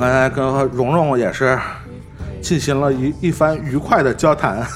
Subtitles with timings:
[0.00, 0.42] 刚才跟
[0.72, 1.58] 蓉蓉也是
[2.40, 4.66] 进行了一一番愉快的交谈，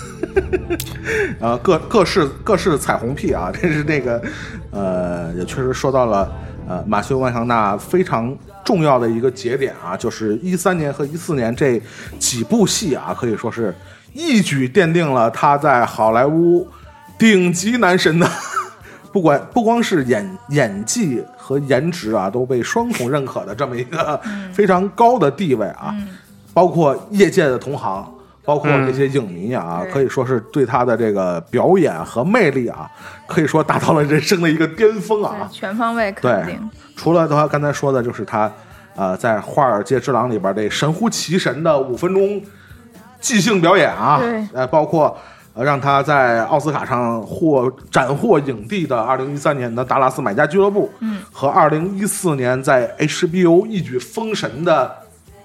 [1.40, 4.22] 呃，各各式各式彩虹屁啊，这是那个
[4.70, 6.30] 呃，也确实说到了
[6.68, 8.36] 呃马修麦康纳非常
[8.66, 11.80] 重要的一个节点啊，就是一三年和一四年这
[12.18, 13.74] 几部戏啊，可以说是
[14.12, 16.68] 一举奠定了他在好莱坞
[17.18, 18.28] 顶级男神的。
[19.14, 24.20] 不管不光是演演技和颜值啊，都被双重认可的这么一个
[24.52, 25.94] 非常高的地位啊，
[26.52, 28.12] 包括业界的同行，
[28.44, 29.92] 包括这些影迷啊，对。
[29.92, 32.90] 可以说是对他的这个表演和魅力啊，
[33.28, 35.48] 可以说达到了人生的一个巅峰啊。
[35.48, 35.58] 对。
[35.60, 38.50] 全方位肯对定。，除了他刚才说的，就是他
[38.96, 42.42] 呃在《华尔街之狼》里边这神乎其神的五分钟
[43.20, 44.44] 即兴表演啊，对。
[44.52, 45.16] 呃，包括
[45.54, 54.94] 呃让他在奥斯卡上获斩获影帝的二零一三年的《达拉斯买家俱乐部》，嗯，和二零一四年在 HBO 一举封神的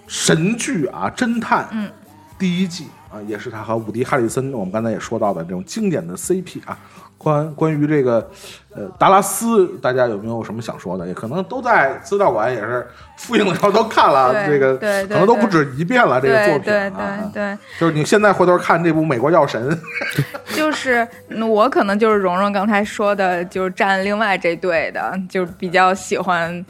[0.07, 1.89] 神剧啊《侦探》，嗯，
[2.37, 6.77] 第一季啊，也是他和伍迪·哈里森，我们刚才也说到的这种经典的 CP 啊。
[7.19, 8.27] 关关于这个，
[8.73, 11.05] 呃，达拉斯，大家有没有什么想说的？
[11.05, 16.21] 也可能都在资料馆也是复印的时候都看了，这个可能都不止一遍了。
[16.21, 19.69] 这个作品对对啊，对对，就是你现在回头看这部《美国药神》
[20.55, 26.65] 就是嗯我可能就是蓉蓉刚才说的，就是站另外这队的，就是比较喜欢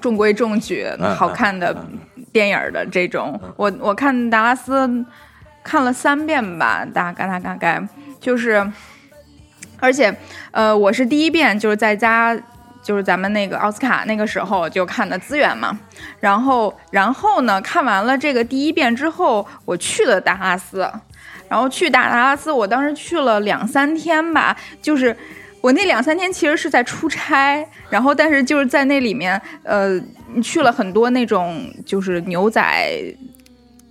[0.00, 1.74] 中规中矩、嗯好看的
[2.32, 3.40] 电影的这种。
[3.56, 5.04] 我我看达拉斯
[5.64, 7.88] 看了三遍吧，大概大概大概
[8.20, 8.64] 就是，
[9.78, 10.14] 而且
[10.50, 12.38] 呃，我是第一遍就是在家。
[12.82, 15.76] 就是咱们那个奥斯卡那个时候就看的资源嘛，
[16.20, 20.88] 然后然后呢，看完了这个第一遍之后，我去了达拉斯，
[21.48, 25.16] 然后去达拉斯，我当时去了两三天吧，就是
[25.60, 30.00] 我那两三天其实是在出差，然后但是就是在那里面，呃，
[30.40, 32.62] 去了很多那种就是牛仔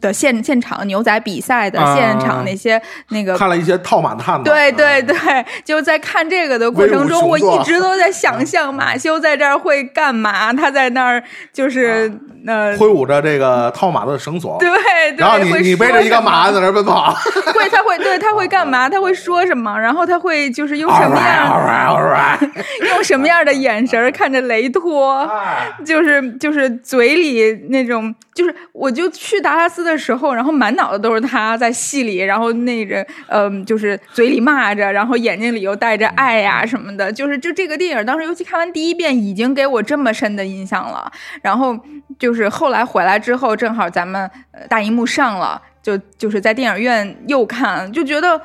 [0.05, 2.79] 的现现场牛仔比赛的啊现场那些、
[3.09, 12.11] 那个看了一些套马探嘛，对对啊对，就在看这个的过程中，我一直都在想象马修在这儿会干嘛，他在那儿就是、
[12.45, 17.11] 呃，挥舞着这个套马的绳索，对对，然后你会你背着一个马在那儿奔跑，
[17.53, 18.87] 会，他会对他会干嘛？
[18.87, 19.75] 他会说什么？
[19.79, 22.49] 然后他会就是用什么样 all right, all right
[22.93, 25.23] 用什么样的眼神看着雷托？
[25.25, 41.11] 哎就是就是嘴里那种，就是我就去达拉斯的时候，然后满脑子都是他在戏里，然后那个嗯、就是嘴里骂着，然后眼睛里又带着爱呀、什么的，就是就这个电影当时尤其看完第一遍，已经给我这么深的印象了。
[41.41, 41.77] 然后
[42.17, 44.29] 就是后来回来之后，正好咱们
[44.69, 48.39] 大荧幕上了，就就是在电影院又看，就觉得。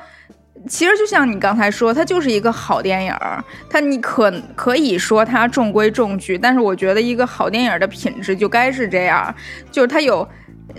[0.69, 3.43] 其实就像你刚才说，它就是一个好电影儿。
[3.67, 9.33] 它你可可以说它中规中矩，但是我觉得一个好电影的品质就该是这样，
[9.71, 10.27] 就是它有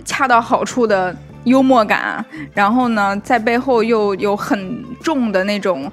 [0.03, 5.91] 恰到好处的幽默感，然后呢，在背后又有很重的那种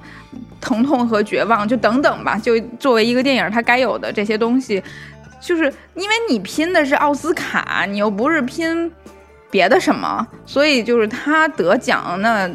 [0.59, 2.37] 疼痛和绝望，就等等吧。
[2.37, 4.81] 就作为一个电影，它该有的这些东西，
[5.39, 5.63] 就是
[5.95, 8.91] 因为你拼的是奥斯卡，你又不是拼
[9.49, 12.49] 别的什么，所以就是他得奖那。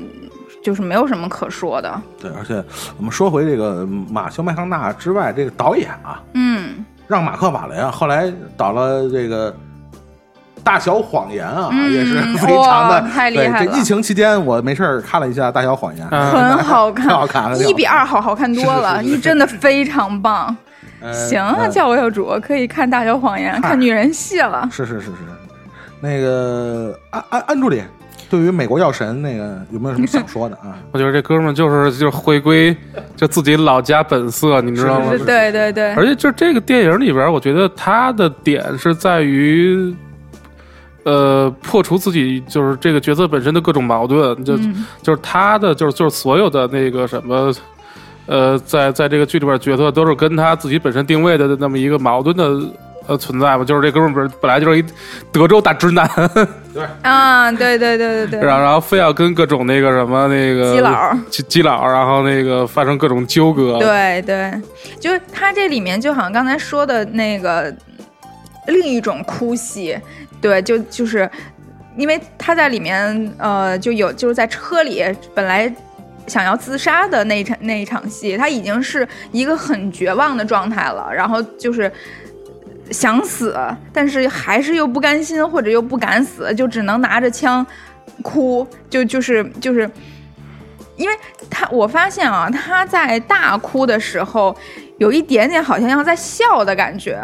[0.64, 2.60] 就是没有什么可说的，对，而且
[2.98, 9.52] 我们说回这个马修麦康纳之外，这个导演啊，嗯，让马克瓦雷啊，后来导了这个
[10.66, 18.20] 《大小谎言》啊，嗯也是非常的太厉害了对这疫情期间，我没事儿看了一下《大小谎言》嗯很好看， 好看，一比二好。
[18.20, 20.54] 好看多了，是是是一真的非常棒。
[21.00, 24.68] 呃行啊，呃教教主可以看《大小谎言》，看女人戏了。
[24.72, 25.12] 是是是是，
[26.00, 27.80] 那个安安安助理，
[28.28, 30.56] 对于美国药神那个有没有什么想说的？
[30.64, 30.74] 啊？
[30.90, 32.76] 我觉得这哥们儿就是就是回归
[33.14, 35.12] 就自己老家本色，你知道吗？
[35.24, 39.94] 对对对，而且就这个电影里边，我觉得他的点是在于，
[41.06, 47.50] 呃，破除自己就是这个角色本身的各种矛盾，就、嗯就是他的就是就是所有的那个什么。
[48.28, 52.50] 呃，在在这个剧里边，角色都是跟他自己本身定位的那么一个矛盾的
[53.06, 53.62] 呃存在吧。
[53.62, 54.84] 就是这哥们儿本本来就是一
[55.30, 56.10] 德州大直男，
[56.74, 63.78] 对啊，对对对对对，然后然后非要跟各种那个什么那个基佬基基佬，然后那个发生各种纠葛。
[63.78, 64.52] 对对，
[64.98, 67.72] 就是他这里面就好像刚才说的那个
[68.66, 69.96] 另一种哭戏，
[70.40, 71.28] 对，就就是
[71.96, 75.04] 因为他在里面呃就有就是在车里
[75.34, 75.72] 本来。
[76.28, 81.88] 想要自杀的那一场那一场戏，他已经是一个很绝望的状态了，然后就是
[82.90, 83.56] 想死，
[83.92, 87.64] 但是还是又不甘心或者又不敢死，就只能拿着枪
[88.22, 89.88] 哭，就就是就是
[90.96, 91.16] 因为
[91.48, 94.52] 他我发现啊，他在大哭的时候，
[94.98, 97.22] 有一点点好像要在笑的感觉，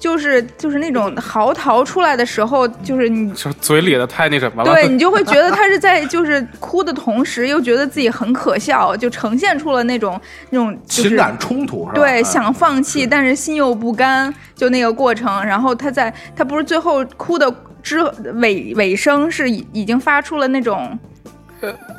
[0.00, 4.72] 就是就是那种嚎啕出来的时候，就是你就嘴里的太那什么了。
[4.72, 10.18] 对你就会觉得他是在就是哭的同时，又觉得自己很可笑，就呈现出了那种
[10.48, 11.92] 那种、就是、情感冲突是吧？
[11.94, 15.44] 对，嗯想放弃，但是心又不甘，就那个过程。
[15.44, 18.02] 然后他在他不是最后哭的之
[18.36, 20.98] 尾尾声是已已经发出了那种，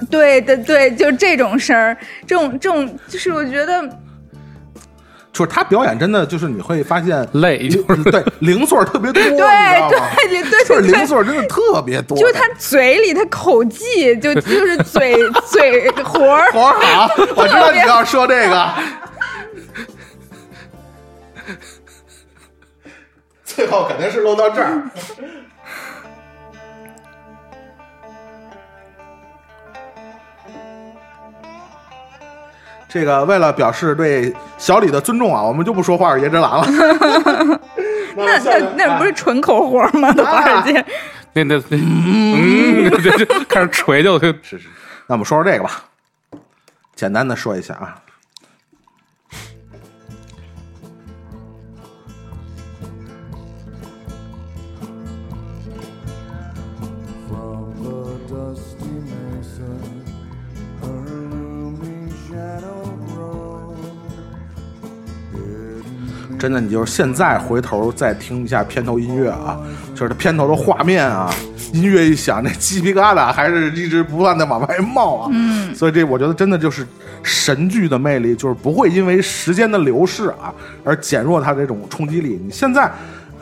[0.10, 1.96] 对对对，就这种声儿，
[2.26, 3.88] 这种这种就是我觉得
[5.42, 9.38] 就是他表演真的就是你会发现累就是对零碎特别多， 你知对
[9.80, 9.98] 道吗？
[10.16, 10.82] 对对对就是。
[10.82, 15.18] 零碎真的特别多，就是他嘴里，他口技就 就是嘴
[15.48, 18.70] 嘴活儿，活儿好， 我知道你要说这个。
[23.44, 24.84] 最后肯定是漏到这儿。
[32.92, 36.68] 这个为了表示对小李的尊重啊，我们就不说花尔街之狼了。
[38.18, 40.12] 那那那不是纯口活儿吗？
[40.18, 40.86] 华尔街，
[41.32, 44.60] 那那那嗯，这这开始锤就是是。
[45.08, 45.84] 那我们说说这个吧，
[46.94, 47.96] 简单的说一下啊。
[66.42, 69.60] 真的，你就是现在回头再听一下片头音乐啊，
[69.94, 71.32] 就是它片头的画面啊，
[71.72, 75.30] 音乐一响，那鸡皮疙瘩还是一直不断的往外冒啊。
[75.32, 76.84] 嗯，所以这我觉得真的就是
[77.22, 80.52] 神剧的魅力，就是不会因为时间的流逝啊
[80.84, 82.42] 而减弱它这种冲击力。
[82.44, 82.92] 你现在。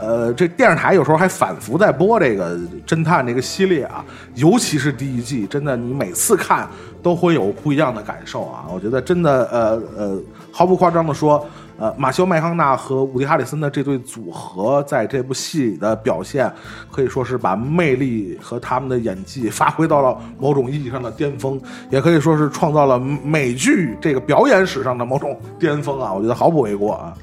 [0.01, 2.57] 呃，这电视台有时候还反复在播这个
[2.87, 4.01] 侦探这个系列啊，
[4.35, 6.65] 尤其是第一季，真的你每次看
[7.03, 8.63] 都会有不一样的感受啊。
[8.73, 10.17] 我觉得真的，呃呃，
[10.53, 11.45] 毫不夸张的说，
[11.79, 16.51] 呃，马修麦康纳和伍迪哈里森的这对组合在这部戏里的表现，
[16.91, 21.59] 可以说是把魅力和他们的演技发挥到了某种意义上的巅峰，
[21.89, 26.13] 也可以说是创造了美剧这个表演史上的某种巅峰啊。
[26.13, 27.13] 我觉得毫不为过啊。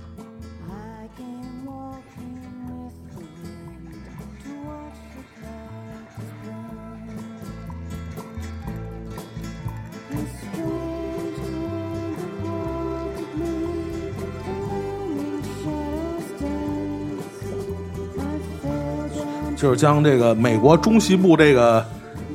[19.57, 21.85] 就是将这个美国中西部这个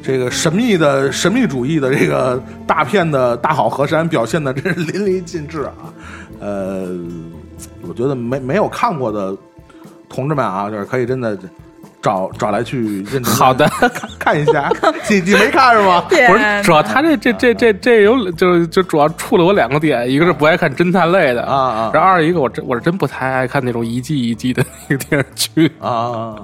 [0.03, 5.73] 这个神秘的神秘主义的这个大片的大好河山表现的真是淋漓尽致啊！
[6.39, 6.87] 呃，
[7.87, 9.37] 我觉得没没有看过的
[10.09, 11.37] 同志们啊，就是可以真的
[12.01, 14.71] 找找来去认好的看看一下。
[15.07, 16.01] 你你没看是吗？
[16.09, 26.35] 不是，主要他这这这这这有就是就主要触了我两个点，一个是不爱看侦探类的啊啊然后二一个我真我是真不太爱看那种一季一季的那个电视剧，啊，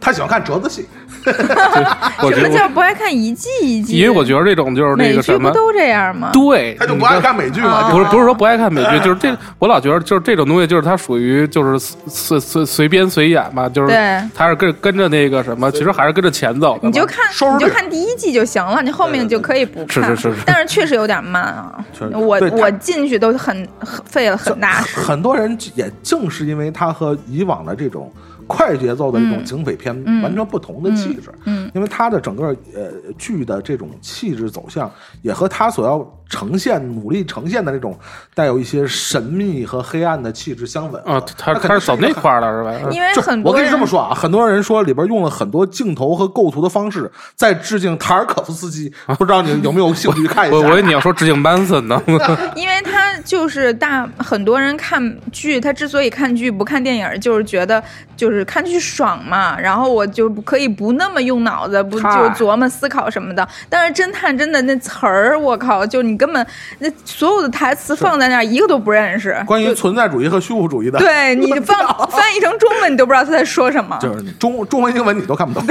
[0.00, 0.86] 他喜欢看折子戏。
[1.28, 3.98] 我觉得我什么叫不爱看一季一季？
[3.98, 6.30] 因为我觉得这种就是那个什么，剧不都这样吗？
[6.32, 16.86] 对，他就不爱看美剧嘛，啊不是不是说不爱看美剧，就是这我老觉得就是这种东西，就是他属于就是随随随编随演嘛，就是对它是跟跟着那个什么，其实还是跟着钱走的。
[16.86, 20.04] 你就看你就看第一季就行了，你后面就可以不看。
[20.04, 22.16] 是是是是但是确实有点慢啊确实。
[22.16, 25.00] 我我进去都很很费了很大时。
[25.00, 28.10] 很多人也正是因为他和以往的这种
[28.48, 30.22] 快节奏的这种警匪片嗯。
[30.22, 31.70] 完全不同的气质，嗯。
[31.74, 34.90] 因为它的整个呃剧的这种气质走向，
[35.22, 37.96] 也和他所要呈现、努力呈现的那种
[38.34, 42.90] 带有一些神秘和黑暗的气质相吻合啊，他他是走那块儿了是吧？
[42.90, 50.56] 因为很我跟你这么说啊，很多人说里边用了很多镜头和构图的方式，在致敬塔尔可夫斯基，不知道你有没有兴趣看一下？
[50.56, 52.02] 我我以为你要说致敬班森呢，
[52.56, 52.97] 因为他
[53.28, 54.98] 就是大很多人看
[55.30, 57.82] 剧，他之所以看剧不看电影，就是觉得
[58.16, 63.46] 就是看剧爽嘛，然后我就可以不那么用脑子，不就嗨琢磨思考什么的。
[63.68, 66.46] 但是侦探真的那词儿，我靠，就你根本
[66.78, 69.36] 那所有的台词放在那儿一个都不认识。
[69.46, 71.76] 关于存在主义和虚无主义的，对你放
[72.08, 73.98] 翻译成中文，你都不知道他在说什么。
[74.00, 75.66] 就是中中文、英文你都看不懂，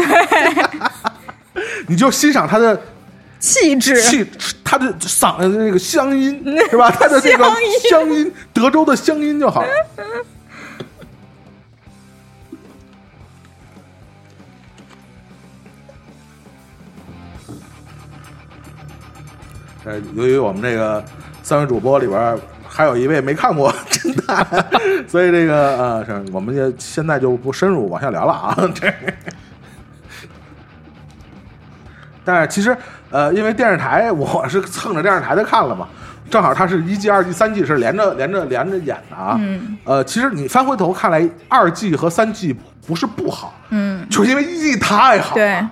[1.89, 2.79] 你就欣赏他的
[3.39, 4.23] 气质，气，
[4.69, 6.91] 他的嗓的那个乡音 是吧？
[6.91, 7.45] 他的这个
[7.89, 9.69] 乡音，德州的乡音就好了。
[19.85, 21.01] 呃， 由于我们这个
[21.41, 24.45] 三位主播里边还有一位没看过 侦探，
[25.07, 28.53] 所以这个呃，是我们也现在就不深入往下聊了啊。
[28.75, 28.93] 这，
[32.25, 32.77] 但是其实
[33.09, 35.87] 呃，因为电视台 我是蹭着电视台的看了嘛，
[36.29, 39.35] 正好它是一季、二季、三季是连着连着连着演的啊。
[39.39, 45.33] 嗯呃，其实你翻回头看来，二季和三季不是不好，嗯，就是因为一季太好了。
[45.35, 45.65] 对，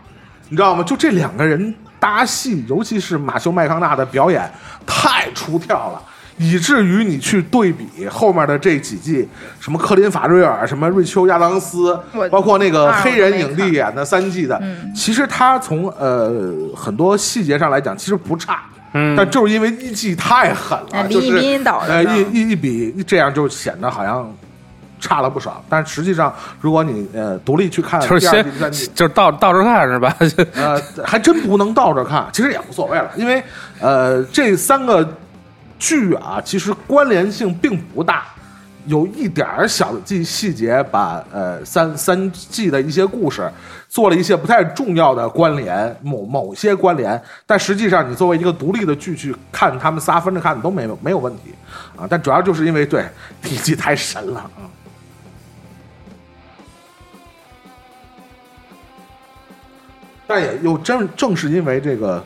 [0.49, 0.83] 你知道吗？
[0.83, 4.49] 就这两个人搭戏，尤其是马修麦康纳的表演
[4.85, 6.01] 太出跳了，
[6.37, 9.27] 以至于你去对比后面的这几季，
[9.59, 11.97] 什么克林法瑞尔，什么瑞秋亚当斯，
[12.29, 18.63] 包括那个黑人影帝演的三季的，嗯其实他从呃很多细节上来讲，其实不差。
[18.97, 24.33] 嗯但就是因为一季太狠哎了，就是李斌导的呃一一一比这样就显得好像
[25.01, 25.61] 差了不少。
[25.67, 30.15] 但实际上，如果你呃独立去看就是第二季、先第三季，就是倒倒着看是吧？
[30.53, 33.43] 呃，还真不能倒着看，其实也无所谓了，因为
[33.81, 35.05] 呃，这三个
[35.85, 38.25] 剧啊，其实关联性并不大，
[38.87, 43.47] 有一点小的细细节把呃三三季的一些故事
[43.87, 51.53] 做了一些不太重要的关联，某某些关联，但实际上你作为一个独立的剧去看，他们仨分着看都没有没有问题
[51.95, 53.05] 啊，但主要就是因为对
[53.43, 54.65] 第一季太神了啊。
[60.25, 62.25] 但也又正正是因为这个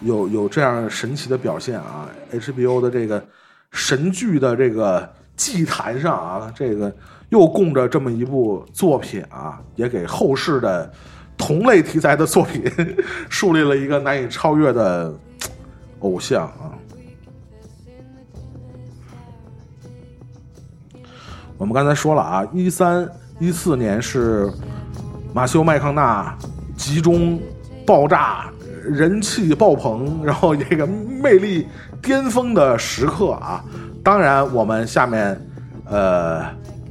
[0.00, 3.24] 有有这样神奇的表现啊，HBO 的这个
[3.72, 6.94] 神剧的这个祭坛上啊，这个
[7.30, 10.90] 又供着这么一部作品啊，也给后世的
[11.36, 12.64] 同类题材的作品
[13.28, 15.12] 树立了一个难以超越的
[16.00, 16.72] 偶像啊。
[21.56, 23.08] 我们刚才说了啊，一三
[23.40, 24.48] 一四年是
[25.34, 26.36] 马修麦康纳
[26.76, 27.40] 集中
[27.84, 28.48] 爆炸、
[28.88, 31.68] 人气爆棚，然后这个魅力
[32.02, 33.62] 巅峰的时刻啊。
[34.02, 35.40] 当然，我们下面
[35.84, 36.42] 呃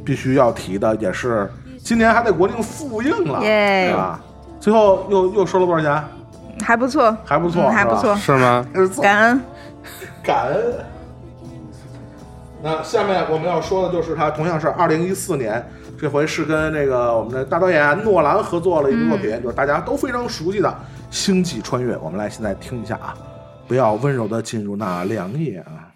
[0.06, 1.50] 必须要提的也是
[1.84, 4.20] 今年还在国内复映了，耶对吧？
[4.60, 6.04] 最后又又收了多少钱？
[6.64, 8.66] 还不错，还不错，嗯还不错，是吗？
[9.02, 9.42] 感恩。
[10.24, 10.74] 感恩。
[12.62, 15.64] 那下面我们要说的就是它同样是二零一四年，
[15.99, 20.69] 这回是跟这个我们的大导演诺兰合作了一部作品，就是大家都非常熟悉的《
[21.11, 21.95] 星际穿越》。
[22.01, 23.17] 我们来现在听一下啊，
[23.69, 25.89] 不要温柔的进入那凉夜啊。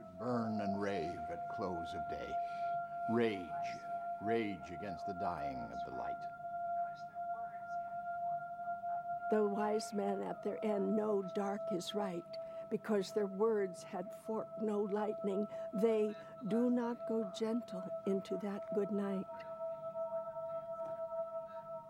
[0.00, 2.32] should burn and rave at close of day.
[3.10, 3.40] Rage,
[4.24, 6.14] rage against the dying of the light.
[9.30, 12.22] The wise men at their end know dark is right,
[12.70, 15.46] because their words had forked no lightning.
[15.82, 16.14] They
[16.48, 19.26] do not go gentle into that good night.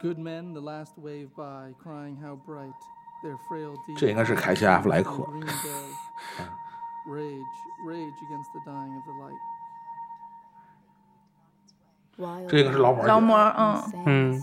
[0.00, 2.72] Good men, the last wave by, crying how bright
[3.22, 4.00] their frail deeds.
[4.00, 5.10] 这应该是凯西·阿弗莱克。
[5.10, 5.92] on green day.
[7.06, 7.42] Rage,
[7.86, 9.40] rage against the dying of the light.
[12.18, 14.42] Wild 这个是劳模劳模， and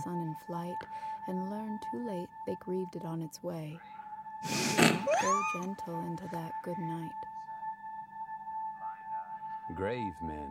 [5.03, 5.33] Hmm.
[5.53, 7.11] gentle into that good night.
[9.75, 10.49] Grave men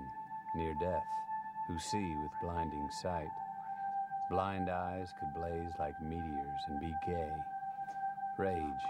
[0.54, 1.04] near death,
[1.68, 3.30] who see with blinding sight.
[4.30, 7.30] Blind eyes could blaze like meteors and be gay.
[8.38, 8.82] Rage,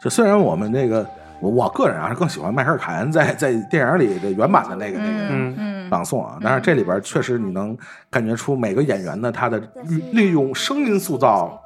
[0.00, 1.08] 这虽然我们这个
[1.38, 7.78] 我我个人啊是更喜欢迈克尔·凯恩在在电影里的原版的那个那个朗诵啊，但是这里边确实你能
[8.10, 11.62] 感觉出每个演员的他的利利用声音塑造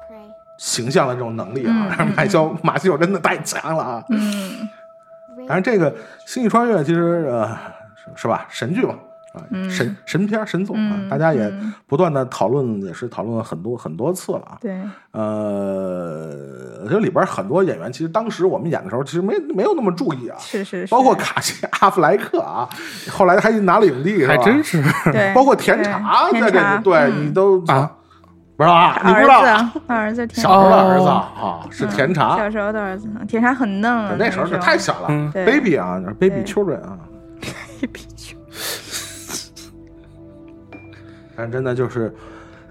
[0.63, 4.03] 形象的这种能力啊，嗯马修马修真的太强了啊！
[4.07, 4.65] 嗯，
[5.39, 5.91] 当然，这个
[6.25, 7.49] 《星际穿越》其实呃
[7.97, 8.95] 是是吧，神剧嘛
[9.33, 14.57] 啊，神神片神作啊，嗯大家也嗯不断的讨论，也是讨论了很多很多次了啊。
[14.61, 14.79] 对，
[15.11, 22.69] 呃，这里边很多演员，其实当时我们演的时候，其实没没有那么注意啊，是是是，包括卡西·阿弗莱克啊，
[23.11, 24.81] 后来还拿了影帝，还真是。
[25.11, 27.91] 对，包括甜茶在这里，对嗯你都啊
[28.63, 29.01] 不知道啊？
[29.05, 29.73] 你不知道啊？
[29.87, 36.97] 儿子， 儿子小时候的儿子哦啊，是甜茶，小时候的儿子，甜茶很嫩啊，那时候是太小了嗯，baby 啊， baby children 啊。
[37.81, 38.37] baby children，
[41.35, 42.13] 但真的就是，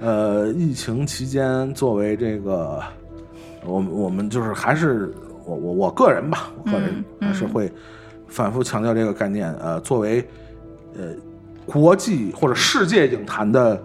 [0.01, 2.83] 呃，疫情期间作为这个，
[3.65, 5.13] 我们我们就是还是
[5.45, 7.71] 我我我个人吧，我个人嗯还是会
[8.29, 9.53] 反复强调这个概念。
[9.57, 10.27] 呃，作为
[10.97, 11.11] 呃
[11.67, 13.77] 国际或者世界影坛的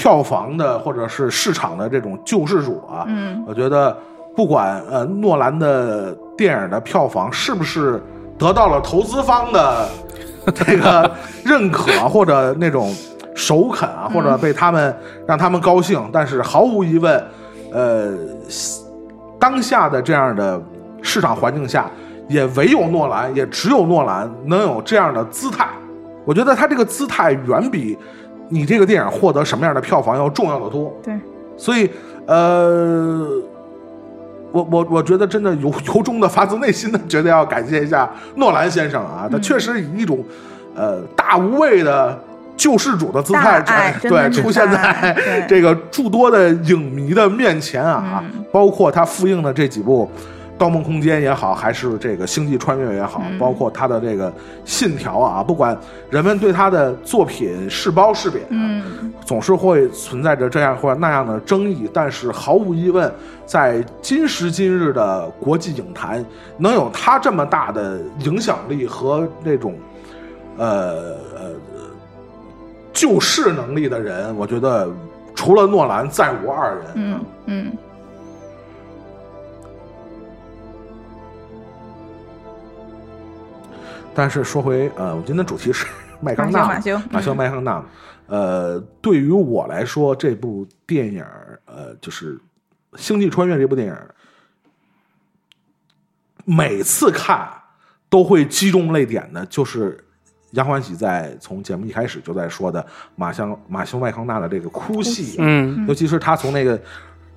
[0.00, 3.94] 票房的或者是市场的这种救世主啊，嗯我觉得
[4.34, 8.02] 不管呃诺兰的电影的票房是不是
[8.38, 9.86] 得到了投资方的
[10.56, 11.10] 这个
[11.44, 12.94] 认可或者那种
[13.34, 17.22] 首肯啊，或者被他们让他们高兴，但是毫无疑问，
[17.70, 18.14] 呃，
[19.38, 20.58] 当下的这样的
[21.02, 21.84] 市场环境下，
[22.26, 25.68] 也唯有诺兰，也只有诺兰能有这样的姿态。
[26.24, 27.98] 我觉得他这个姿态远比
[28.50, 30.94] 你这个电影获得什么样的票房要重要的多。
[31.02, 31.18] 对，
[31.56, 31.88] 所以
[32.26, 33.26] 呃，
[34.52, 40.22] 我我我觉得真的由由衷的发自内心的觉得要感谢一下诺兰先生啊，他嗯确实以一种
[40.74, 42.18] 呃大无畏的。
[42.56, 45.16] 救世主的姿态对出现在
[45.48, 50.04] 这个诸多的影迷的面前啊，嗯包括他复映的这几部
[50.60, 53.38] 《盗梦空间》也好，还是这个《星际穿越》也好，嗯。
[53.38, 54.30] 包括他的这个
[54.66, 55.74] 《信条》啊，不管
[56.10, 59.10] 人们对他的作品是褒是贬，嗯。
[59.24, 63.10] 总是会存在着这样或者那样的争议，但是毫无疑问，
[63.46, 66.22] 在今时今日的国际影坛，
[66.58, 69.74] 能有他这么大的影响力和那种，
[70.58, 71.52] 呃呃
[72.92, 74.90] 救世能力的人，我觉得
[75.34, 76.84] 除了诺兰再无二人。
[76.96, 77.72] 嗯嗯
[84.14, 85.86] 但是说回呃，我们今天主题是
[86.20, 87.82] 麦康纳嘛，马修麦康纳。
[88.26, 92.36] 呃，对于我来说，这部电影儿呃，就是
[92.96, 94.14] 《星际穿越》这部电影儿，
[96.44, 97.50] 每次看
[98.08, 99.98] 都会击中泪点的，就是
[100.52, 102.84] 杨欢喜在从节目一开始就在说的
[103.16, 105.86] 马香马修麦康纳的这个哭戏，嗯。
[105.88, 106.80] 尤其是他从那个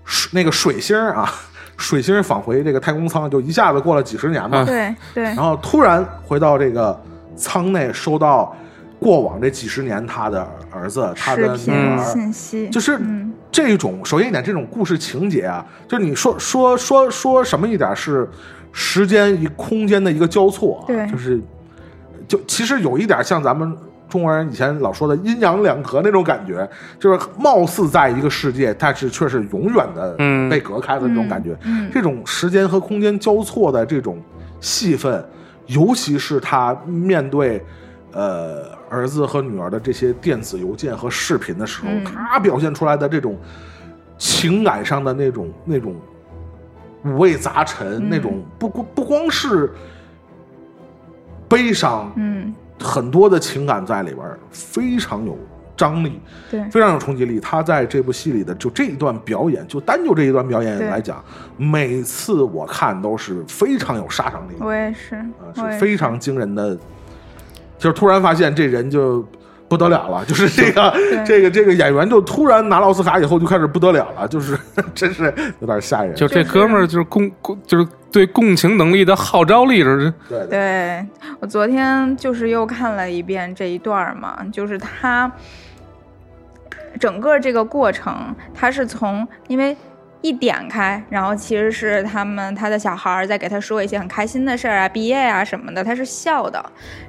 [0.04, 1.34] 水那个水星儿啊，
[1.78, 5.24] 水星儿返回这个太空舱，就一下子过了几十年嘛，对对。
[5.24, 7.00] 然后突然回到这个
[7.36, 8.56] 舱内，收到
[9.00, 13.34] 过往这几十年他的儿子、他的女儿，信息就是嗯。
[13.52, 18.28] 这种首先一点，这种故事情节啊，就是你说说说说什么一点是
[18.72, 21.08] 时间与空间的一个交错、啊，对。
[21.08, 21.40] 就是
[22.28, 23.78] 就其实有一点像咱们
[24.14, 31.58] 中国人以前老说的阴阳两隔那种感觉，就是貌似在一个世界，但是却是永远的嗯被隔开的那种感觉。
[31.66, 34.22] 嗯这种时间和空间交错的这种
[34.60, 35.26] 戏份，
[35.66, 37.60] 尤其是他面对
[38.12, 43.36] 呃儿子和女儿的这些电子邮件和视频的时候，嗯他表现出来的这种
[44.20, 45.96] 情感上的那种那种
[47.04, 49.72] 五味杂陈，嗯那种不不不光是
[51.50, 55.38] 悲伤，嗯很多的情感在里边儿，非常有
[55.76, 57.40] 张力，对非常有冲击力。
[57.40, 61.24] 他在这部戏里的就这一段表演，就单就这一段表演来讲，
[61.58, 65.24] 每次我看都是非常有杀伤力的，我也是
[65.56, 66.78] 是非常惊人的。
[67.78, 69.26] 就是突然发现这人就
[69.74, 70.94] 不得了了，就是这个
[71.26, 74.56] 这个这个演员就突然拿了奥斯卡以后就开始不得了了，就是
[74.94, 76.14] 真是有点吓人。
[76.14, 80.14] 就这哥们儿就是共共就是对共情能力的号召力是
[80.48, 81.04] 对
[81.40, 85.32] 我昨天就是又看了一遍这一段嘛，就是他
[87.00, 89.76] 整个这个过程，他是从因为
[90.22, 96.64] 一点开，然后其实是他们他的小孩儿在给他说一些很开心的事儿啊，毕业啊什么的，他是笑的，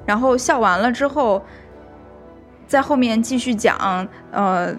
[0.04, 1.40] 然后笑完了之后，
[2.74, 4.74] 在后面继续讲，呃。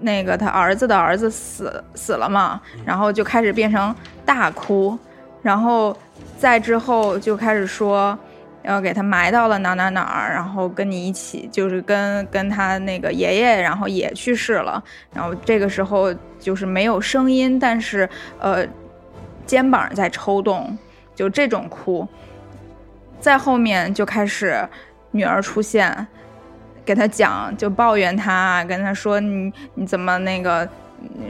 [0.00, 3.92] 那个他儿子的儿子死死了嘛，然后就开始变成
[4.24, 4.96] 大哭，
[5.42, 5.92] 然后
[6.38, 8.16] 再之后就开始说，
[8.62, 14.80] 要给他埋到了哪哪哪儿，然后跟你一起，就是跟跟他那个爷爷，然后也去世了，
[15.12, 18.64] 然后这个时候就是没有声音，但是呃
[19.46, 20.78] 肩膀在抽动，
[21.12, 22.06] 就这种哭，
[23.18, 24.56] 再后面就开始
[25.10, 26.06] 女儿出现。
[26.88, 30.66] 给他讲，就抱怨他，跟他说你你怎么那个，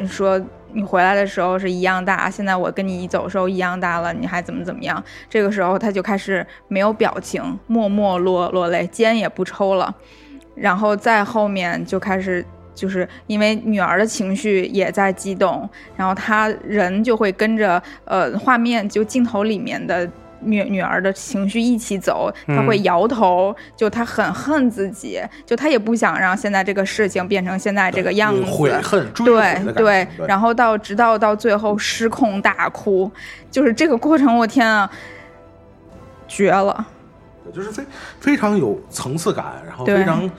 [0.07, 0.40] 说
[0.73, 5.03] 你回来的时候是一样大，现在我跟你一走时候一样大了，你还怎么怎么样？
[5.29, 9.92] 这个时候他就开始没有表情，默默落落泪，肩也不抽了，
[10.55, 12.44] 然后再后面就开始。
[12.79, 20.09] 就是因为女儿的情绪也在激动，然后他人就会跟着呃画面就镜头里面的
[20.40, 33.11] 女女儿的情绪一起走，他会嗯摇头，就他很恨自己，就他也不想让现在这个事情变成现在这个样子，悔恨、对对，对然后到直到到最后失控大哭，
[33.51, 34.90] 就是这个过程，我天啊，
[36.27, 36.87] 绝了！
[37.53, 37.83] 就是非
[38.20, 40.31] 非常有层次感，然后非常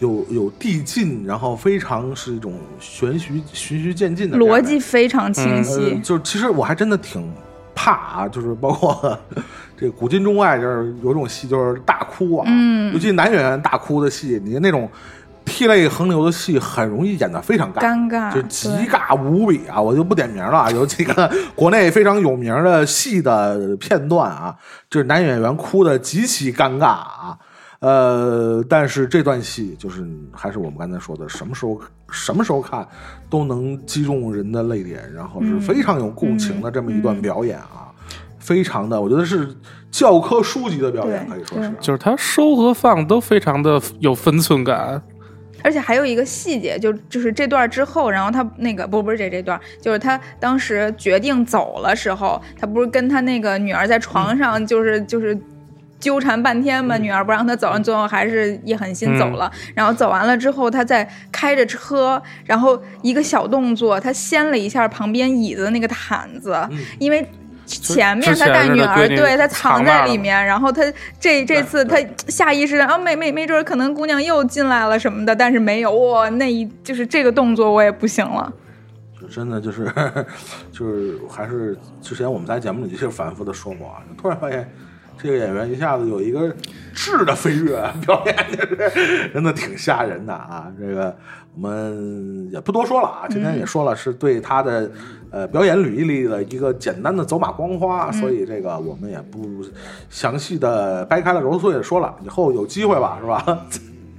[0.00, 7.32] 有有递进，然后非常是一种循序循序渐进的逻辑非常清呃晰，就其实我还真的挺
[7.80, 9.16] 怕啊，就是包括
[9.78, 14.90] 这古今中外，就是有种戏就是大哭啊，嗯尤其男演员大哭的戏，你那种
[15.44, 17.78] 涕泪横流的戏，很容易演得非常尬。
[17.80, 19.80] 尴尬，就极尬无比啊！
[19.80, 24.56] 我就不点名了啊，有几个 国内非常有名的戏的片段啊，
[24.90, 27.38] 就是男演员哭的极其尴尬啊。
[27.80, 32.84] 呃，但是这段戏就是还是我们刚才说的，什么时候什么时候看
[33.30, 37.86] 都能击中人的泪点，然后是嗯非常有共情的这么一段表演啊，
[38.40, 39.48] 非常的，我觉得是
[39.92, 41.74] 教科书级的表演，可以说是啊。
[41.80, 45.00] 就是他收和放都非常的有分寸感。
[45.62, 55.38] 而且还有一个细节，就就是这段之后，然后他那个不不是这这段，就是他当时决定走了时候，他不是跟他那个女儿在床上，就是就是。
[56.00, 59.50] 纠缠半天嘛，女儿不让他走，最后还是一狠心走了。
[59.74, 66.56] 然后走完了之后，他再开着车，然后一个小动作，他掀了一下旁边椅子的那个毯子，
[66.98, 67.26] 因为
[67.66, 70.82] 前面他带女儿，对他藏在里面，然后他
[71.20, 78.50] 这这次他下意识啊，没没没准儿可能姑娘又进来了什么的，但是没有，哇，那一就是这个动作我也不行了。
[79.20, 79.92] 就真的就是
[80.72, 84.66] 就是还是之前我们在节目里就反复的说过啊，突然发现
[85.20, 86.54] 这个演员一下子有一个
[86.94, 90.72] 质的飞跃，表演就是真的挺吓人的啊。
[90.78, 91.14] 这个
[91.54, 94.90] 我们也不多说了啊，今天也说了是对他的
[95.30, 99.64] 呃表演履历的一个简单的走马观花，所以这个我们也不
[100.08, 103.66] 详细的掰开了揉碎的说了，以后有机会吧，是吧？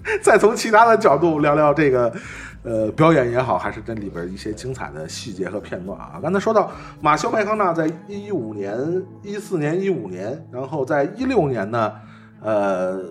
[0.23, 2.11] 再从其他的角度聊聊这个，
[2.61, 6.19] 呃，表演也好，还是这里边一些精彩的细节和片段啊。
[6.21, 6.69] 刚才说到
[6.99, 8.77] 马修麦康纳在一五年、
[9.23, 11.93] 一四年、一五年，然后在一六年呢，
[12.41, 13.01] 呃，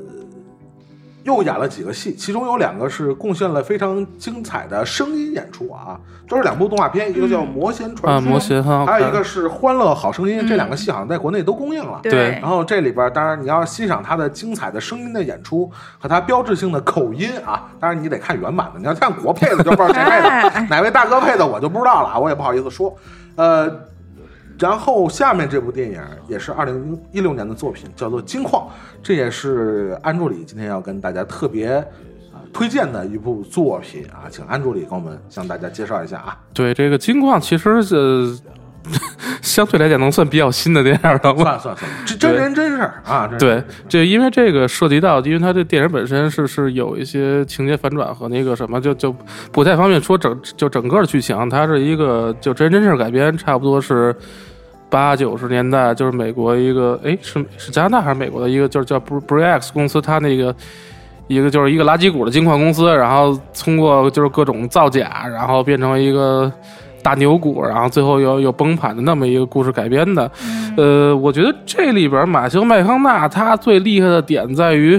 [1.29, 8.41] 又演了几个戏，其中有两个是贡献了非常精彩的声音演出啊，都是两部动画片，一个叫《魔仙传啊，说》，
[8.87, 12.01] 还有一个是《欢乐好声音》，这两个戏好像在国内都公映了。
[12.03, 22.97] 对然后这里边当然你要欣赏他的精彩的声音的演出和他标志性的口音啊，当然你得看原版的，你要看国配的就不知道谁配的， 哪位大哥配的我就不知道了啊，我也不好意思说。
[23.37, 23.71] 呃，
[24.59, 28.63] 然后下面这部电影也是二零一六年的作品，叫做《金矿》，
[29.03, 31.69] 这也是安助理今天要跟大家特别
[32.33, 36.37] 啊推荐的一部作品啊，请安助理给我们向大家介绍一下啊。
[36.53, 38.37] 对这个金矿，其实呃，
[39.43, 41.59] 相对来讲能算比较新的电影了吧？
[41.59, 49.15] 算算算，这真人真事儿啊，对，这因为这个涉及到，因为它这电影本身是是有一些情节反转和那个什么，就就
[49.53, 54.15] 不太方便说整就整个的剧情，它是一个就真人真事改编，差不多是
[54.91, 60.55] 八九十年代，就是美国一个哎是是加拿大还是美国的一个就是叫 Br Brex 公司，它那个。
[61.31, 66.51] 一个就是一个垃圾股的金矿公司，然后通过就是各种造假，然后变成一个
[67.03, 70.31] 大牛股，然后最后又又崩盘的那么一个故事改编的。
[70.75, 74.99] 呃，我觉得这里边马修麦康纳他最厉害的点在于，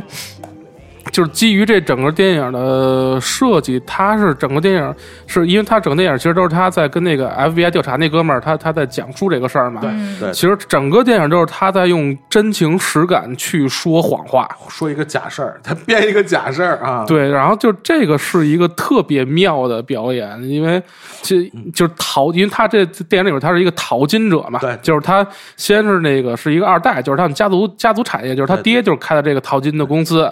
[1.12, 4.96] 就是基于这整个电影的设计，他是整个电影
[5.28, 9.82] 是因为他整个电影其实都是他在跟那个 FBI 调查那哥们儿，他他在讲述这个事儿嘛。
[9.82, 14.48] 对对，其实整个电影都是他在用真情实感去说谎话。
[14.70, 17.04] 说一个假事儿，他编一个假事儿啊。
[17.08, 20.82] 对，然后就这个是一个特别妙的表演，因为
[21.22, 21.36] 就
[21.74, 25.26] 就是淘，因为他这电影里边他是一个淘金者嘛，对就是他
[25.58, 30.32] 先是那个是一个二代，就是他们家族家族产业，就是他爹就是开的这个淘金的公司，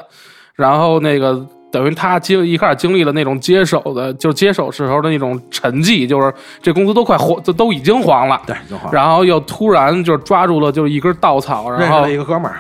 [0.58, 1.46] 然后那个。
[1.70, 8.42] 等于他经一开始经历了那种接手的，就接手时候的那种沉寂，就是这公司都快黄，都都已经黄了。
[8.48, 8.90] 对，正好。
[8.90, 12.58] 然后又突然就抓住了就是一根稻草，然认识后了一个哥们儿，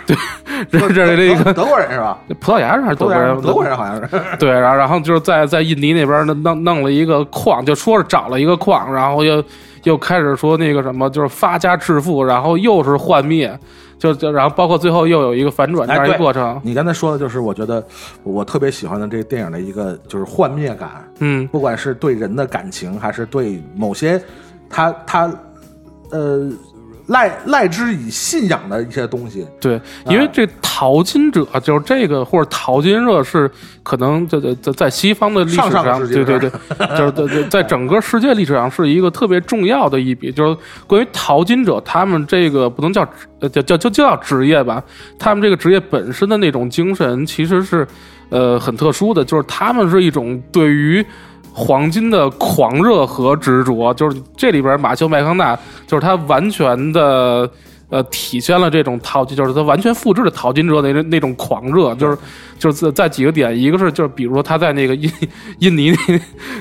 [0.69, 2.17] 对认识了一个 德德国人是吧？
[2.41, 3.41] 葡萄牙人还是德国人？
[3.41, 4.09] 德国人好像是。
[4.37, 9.41] 对，然后然后就是在在印尼那边弄弄弄了一个矿，就说是找了一个矿，然后又
[9.83, 13.57] 又开始说那个什么，就是发家致富，然后又是幻灭，
[13.97, 16.59] 就就然后包括最后又有一个反转这样一个过程。
[16.63, 17.85] 你刚才说的就是我觉得
[18.23, 24.21] 我特别喜欢的这个电影的一个就是幻灭感，嗯，不管是对人的感情，还是对某些
[24.69, 25.31] 他他
[26.11, 26.49] 呃
[27.07, 33.49] 赖赖之以信仰的一些东西，对，因为这淘金者就是这个或者淘金热是
[33.81, 36.49] 可能在在在在西方的历史上对对 对，
[36.97, 43.05] 就是对对，在整个世界历史上是一个特别重要的一笔，就是关于淘金者他们这个不能叫
[43.39, 44.83] 叫叫就就叫职业吧，
[45.17, 47.87] 他们这个职业本身的那种精神其实是
[48.29, 51.05] 呃很特殊的，就是他们是一种对于。
[51.59, 57.49] 黄金的狂热和执着，就是这里边马修麦康纳，就是他完全的
[57.89, 62.17] 呃体现了这种淘金，就是他完全复制了淘金者的那那种狂热，就是
[62.59, 65.11] 就是在几个点，一个是就是比如说他在那个印
[65.59, 65.91] 印尼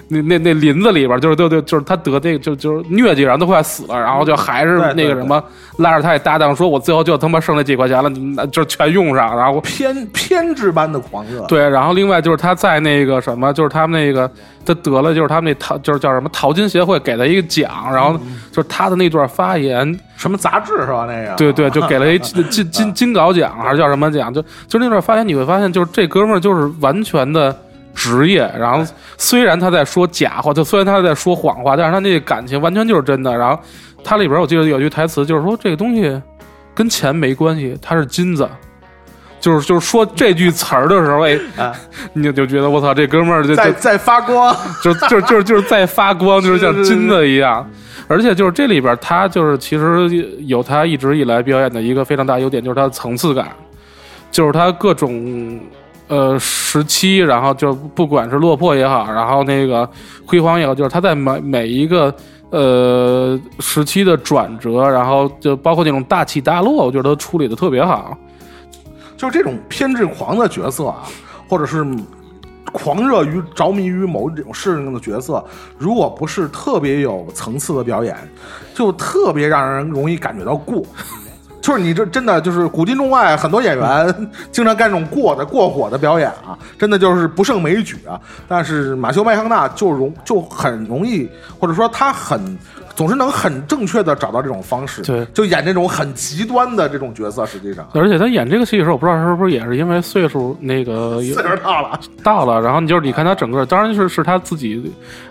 [0.09, 5.43] 那那那那林子里边，就是对对，就是他得那个就就是疟疾，然后都快死了，然后就还是那个什么
[5.79, 11.41] 拉着他的搭档说，我最后就他妈剩那几块钱了，那就是全用上，然后偏偏执般的狂热。
[11.47, 14.31] 对，然后另外就是他在那个什么，就是他们那个
[14.65, 18.19] 他得了，就是他们那淘，就是叫什么淘金协会给他一个奖，然后
[18.53, 21.07] 就是他的那段发言，什么杂志是吧？
[21.09, 24.33] 那个对对，就给了一 金金金金稿奖还是叫什么奖？
[24.33, 27.55] 就就那段发言，你会发现，就是这哥们儿就是完全的
[27.95, 28.51] 职业。
[28.59, 28.85] 然后
[29.19, 33.37] 虽然他在说假话，就虽然他在说谎话，但是他那个感情完全就是真的。
[33.37, 33.59] 然后
[34.03, 36.21] 他里边我记得有句台词，就是说这个东西
[36.75, 38.49] 跟钱没关系，它是金子。
[39.39, 41.73] 就是就是 说这句词儿的时候，哎，啊
[42.15, 47.65] 你就就觉得我操，这哥们儿就就在在发光， 就就就就是在发光，就是像金子一样。
[48.09, 50.09] 而且就是这里边，他就是其实
[50.47, 53.49] 有他一直以来表演的一个非常大优点，就是他的层次感，
[54.31, 55.61] 就是他各种
[56.09, 59.89] 呃时期，然后就不管是落魄也好，然后那个
[60.25, 62.15] 辉煌也好，就是他在每每一个
[62.51, 68.17] 呃时期的转折，然后就包括那种大起大落，我觉得他处理的特别好。
[69.17, 71.05] 就是这种偏执狂的角色啊，
[71.49, 71.83] 或者是
[72.77, 75.43] 狂热于着迷于某一种事情的角色，
[75.79, 78.15] 如果不是特别有层次的表演，
[78.75, 80.85] 就特别让人容易感觉到过。
[81.63, 88.21] 就是你这真的就是古今中外很多演员经常干这种过的过火的表演啊，真的就是不胜枚举啊。
[88.47, 92.57] 但是马修麦康纳就容就很容易，或者说他很
[92.97, 97.47] 总是能很正确的找到这种方式，对就演这种很极端的这种角色。
[97.47, 104.83] 实际上，而且他演这个戏的时候，我不知道是不是也是因为岁数那个岁数大了，大了，然后你就是你看他整个，当然是是他自己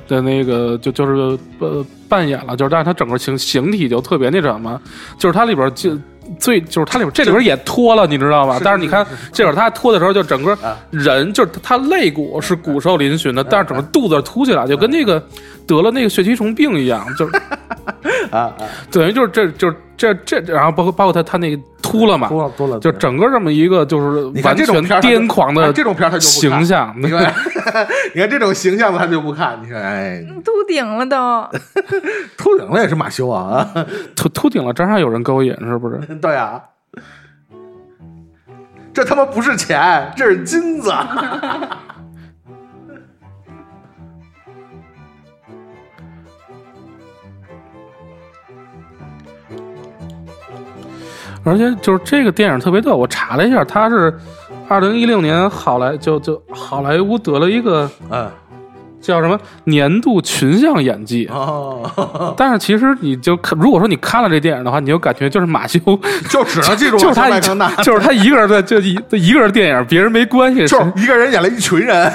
[0.08, 4.80] 的那个就就是呃扮演了，就是但是他整个形形体就特别那什么，
[5.17, 5.97] 就是他里边就。
[6.39, 8.60] 最就是他里边这里边也脱了，你知道吧？
[8.63, 15.23] 但是你看这会儿他脱的时候，就整个啊人就是他肋骨是骨瘦嶙峋的，但是整个肚子凸起来，就跟那个
[15.67, 17.41] 得了那个血吸虫病一样，就是
[18.32, 18.56] 啊啊，
[18.91, 24.65] 等于就是这就是这这，然后包括包括他他那个秃了嘛，秃了秃了，就整个这么一个就是完全
[25.02, 27.34] 癫狂的哎这种片儿他就不看形象，你看，
[28.13, 29.60] 你看这种形象的他就不看。
[29.63, 31.48] 你看，哎，秃顶了都。
[32.38, 33.68] 秃顶了也是马修啊，
[34.15, 35.98] 秃秃顶了，照样有人勾引，是不是？
[36.22, 36.62] 对啊，
[38.94, 40.91] 这他妈不是钱，这是金子。
[51.45, 54.13] 而且就是这个电影特别逗，我查了一下，它是
[54.67, 58.27] 二零一六年好莱就就好莱坞得了一个嗯，
[58.99, 61.27] 叫什么年度群像演技。
[61.27, 65.79] 哦， 但是其实你就看，如果说你看了这电影的话，你就感觉就是马修，
[66.29, 70.65] 就只能记住 就是他麦康纳，就是他一个人在就一一个人电影，别人没关系。
[70.65, 72.12] 就是一个人演了一群人，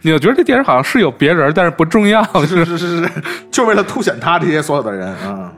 [0.00, 3.10] 你就觉得这电影好像是有别人，但是不重要，是是是是，
[3.50, 5.52] 就为了凸显他这些所有的人啊。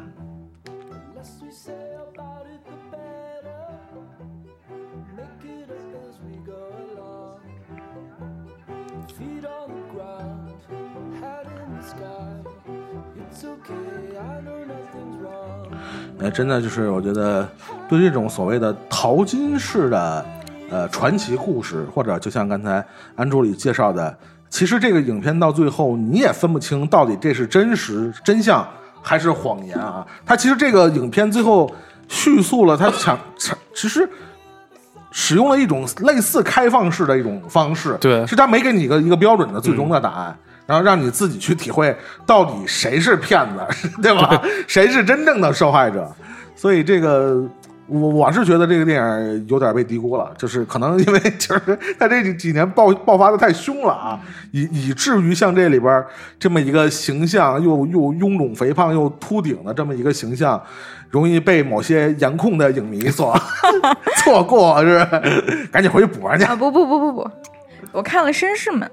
[16.23, 17.49] 哎，真的就是我觉得
[17.89, 20.25] 对这种所谓的淘金式的
[20.71, 22.85] 呃传奇故事，或者就像刚才
[23.17, 24.17] 安助理介绍的，
[24.49, 28.67] 其实这个影片到最后你也分不清到底这是真实真相
[29.03, 30.07] 还是谎言啊。
[30.25, 31.71] 它其实这个影片最后
[32.09, 34.09] 叙述了他想想，其实。
[35.15, 40.35] 使用了一种类似开放式的一种方式，对是他没给你一个一个标准的最终的答案，
[40.67, 41.95] 然后让你自己去体会
[42.27, 44.43] 到底谁是骗子， 对吧？
[44.67, 46.11] 谁是真正的受害者？
[46.55, 47.43] 所以这个
[47.89, 54.19] 我我是觉得这个电影有点被低估了，就是可能因为就是他这几年爆爆发的太凶了啊，
[54.53, 56.05] 以以至于像这里边
[56.39, 60.63] 这么一个形象又又臃肿肥胖又秃顶的这么一个形象，
[61.11, 63.37] 容易被某些颜控的影迷所
[64.23, 65.67] 错过，是不是？
[65.73, 66.45] 赶紧回去补上去。
[66.45, 67.31] 啊不不不不不，
[67.91, 68.89] 我看了《绅士们》，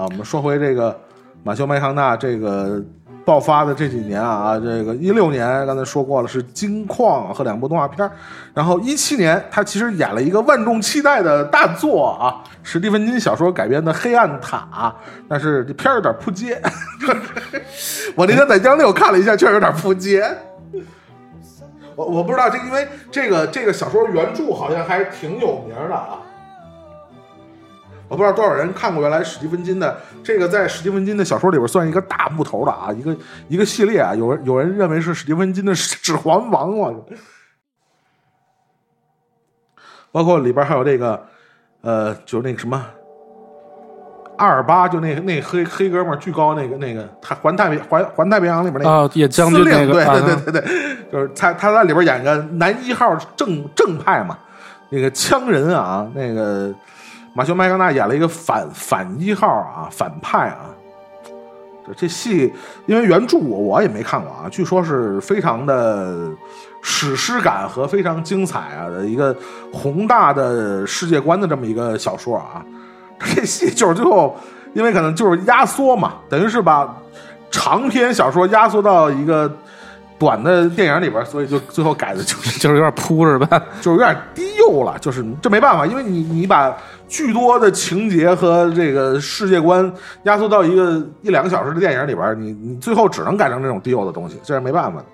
[0.00, 0.98] 啊，我们说回这个
[1.42, 2.82] 马修麦康纳这个
[3.22, 8.10] 爆发的这几年啊，这个一六年刚才说过了是《金矿》和两部动画片，
[8.54, 14.66] 然后一七年他其实演了一个万众期待的大作啊，史蒂芬金小说改编的《黑暗塔》，
[15.28, 16.58] 但是这片儿有点扑街。
[18.16, 20.24] 我那天在央六看了一下，确实有点扑街。
[21.94, 26.20] 我我不知道这，因为这个这个小说原著好像还挺有名的啊。
[28.10, 34.12] 我不知道多少人看过原来史蒂芬金的这个，在史蒂芬金的小说里边算一个大部头的啊，一个一个系列啊。
[34.16, 36.92] 有人有人认为是史蒂芬金的 《指环王》啊，
[40.10, 41.24] 包括里边还有这个
[41.82, 42.84] 呃，就是那个什么
[44.38, 50.62] 阿尔巴，就那个那黑黑哥们儿巨高那个那个太环太平环环太平洋里边那个啊，也将军对对对对对，
[51.12, 54.36] 就是他他在里边演个男一号正正派嘛，
[54.88, 56.74] 那个枪人啊，那个
[57.32, 60.70] 马修麦康纳演了一个反反一号啊，反派啊。
[61.86, 62.52] 这这戏，
[62.86, 66.28] 因为原著我我也没看过啊，据说是非常的
[66.82, 69.34] 史诗感和非常精彩啊的一个
[69.72, 72.64] 宏大的世界观的这么一个小说啊。
[73.18, 74.34] 这戏就是最后，
[74.72, 76.96] 因为可能就是压缩嘛，等于是把
[77.50, 79.50] 长篇小说压缩到一个
[80.18, 83.62] 短的电影里边，所以就最后改的就是 就是有点扑是吧？
[83.80, 86.74] 就是有点低幼了，就是这没办法，因为你你把
[87.10, 89.92] 巨多的情节和这个世界观
[90.22, 95.04] 压缩到一个一两个小时的电影里边，你你最后只能改成这种低幼的东西，这是没办法的。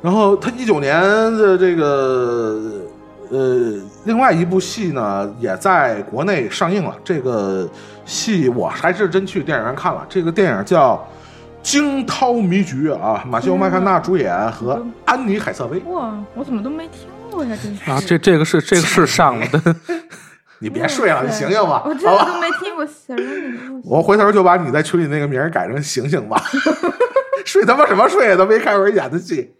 [0.00, 1.02] 然后他一九年
[1.36, 2.80] 的这个
[3.30, 6.96] 呃，另外一部戏呢，也在国内上映了。
[7.02, 7.68] 这个
[8.06, 10.06] 戏我还是真去电影院看了。
[10.08, 10.94] 这个电影叫
[11.62, 15.80] 《惊涛迷局》啊，马修麦康纳主演和安妮海瑟薇。
[15.92, 17.08] 哇，我怎么都没听
[17.86, 19.76] 啊，这这个是这个是上了的，
[20.60, 22.32] 你别睡了，你醒醒吧，我真的好吧？
[22.32, 23.80] 都没听过 Serenity。
[23.84, 26.42] 我回头就把你在群里那个名儿改成醒醒吧，
[27.46, 28.36] 睡他妈什么睡啊？
[28.36, 29.54] 都没看过人演的戏。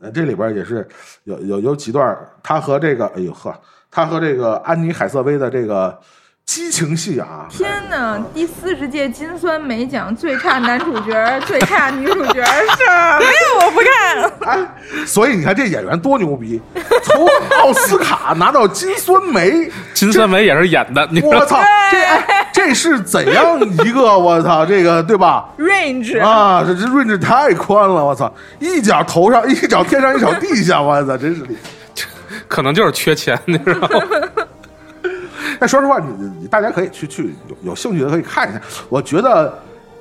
[0.00, 0.86] 呃，这里边也是
[1.24, 3.58] 有有有几段他和这个，哎呦呵，
[3.90, 5.98] 他和这个安妮海瑟薇的这个
[6.46, 8.22] 激情戏啊，天哪！
[8.32, 12.84] 第四十届金酸梅奖最差男主角、最差女主角，是？
[13.18, 13.66] 没有？
[13.66, 14.52] 我不看。
[14.52, 14.74] 哎，
[15.06, 16.60] 所以你看这演员多牛逼，
[17.02, 17.26] 从
[17.60, 28.32] 奥斯卡拿到金酸梅，金酸梅也是演的，你我操， 这哎这是怎样一个我操这个对吧？Range 啊，这这 range 太宽了，我操！
[28.60, 31.70] 一脚头上，一脚天上，一脚地下，我操，真是厉害。
[32.48, 33.98] 可能就是缺钱，你知道吗？
[35.60, 38.60] 但说实话，你你大家可以去去有有兴趣的可以看一下。
[38.88, 39.52] 我觉得，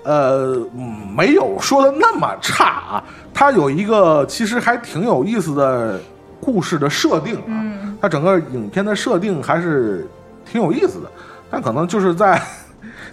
[0.03, 3.03] 呃，嗯没有说的那么差啊。
[3.33, 5.99] 它有一个其实还挺有意思的
[6.39, 10.07] 故事的设定啊，嗯它整个影片的设定还是
[10.45, 11.11] 挺有意思的，
[11.49, 12.41] 但可能就是在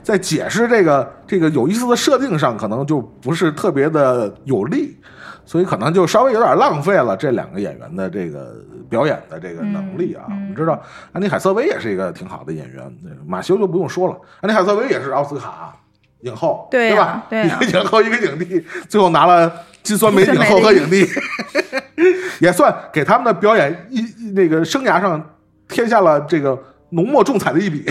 [0.03, 4.97] 在解释这个这个有意思的设定上，可能就不是特别的有力。
[5.51, 8.55] 所以可能就稍微有点浪费了这两个演员的这个
[8.89, 10.23] 表演的这个能力啊。
[10.29, 15.77] 我们知道安妮海瑟薇也是一个挺好的演员，马修就不用说了，安妮海瑟薇也是奥斯卡
[16.21, 17.37] 影后，对呀吧？
[17.45, 21.05] 一个影后，一个影帝，最后拿了金酸梅影后和影帝，
[22.39, 25.21] 也算给他们的表演一一那个生涯上
[25.67, 26.57] 添下了这个
[26.91, 27.85] 浓墨重彩的一笔。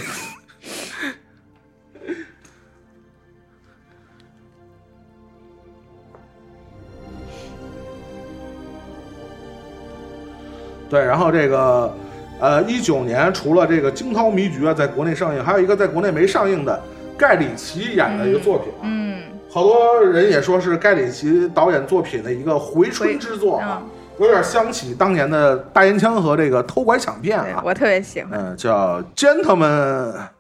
[10.90, 11.94] 对，然后这个，
[12.40, 16.82] 呃，一九年除了这个《惊涛迷局》啊，在国内上映，还有一个在国内没上映的
[17.18, 19.22] 盖里奇演的一个作品啊，嗯，
[19.52, 23.84] 好多人也说是盖里奇导演作品的一个回春之作啊，
[24.20, 28.32] 有点想起当年的大烟枪和这个偷拐抢骗啊，我特别喜欢。
[28.34, 30.39] 嗯，叫 Gentleman。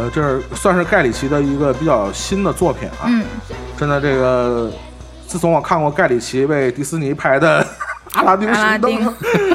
[0.00, 3.04] 呃，这是算是盖里奇的一个比较新的作品啊。
[3.04, 3.22] 嗯，
[3.76, 4.72] 真的，这个
[5.26, 7.62] 自从我看过盖里奇为迪士尼拍的
[8.12, 9.06] 《阿拉丁神灯丁》，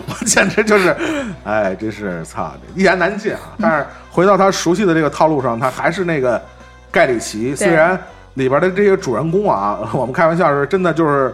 [0.08, 0.96] 我简直就是，
[1.44, 3.40] 哎，真是操，一言难尽啊！
[3.60, 6.40] 但是回到他熟悉的这个套路上，他还是那个
[6.92, 7.56] 盖里奇。
[7.56, 8.00] 虽然
[8.36, 11.34] 里边的这些主人公啊，我们开玩笑是真的就是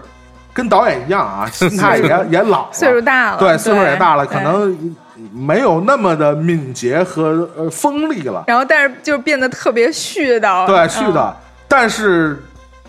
[0.54, 4.96] 跟导演一样啊， 心态也也老了，岁数大了对，岁数也大了，可能
[5.34, 8.44] 没有那么的敏捷和呃锋利了。
[8.48, 10.66] 然后，但是就变得特别絮叨。
[10.66, 11.36] 对，嗯去的，
[11.68, 12.42] 但是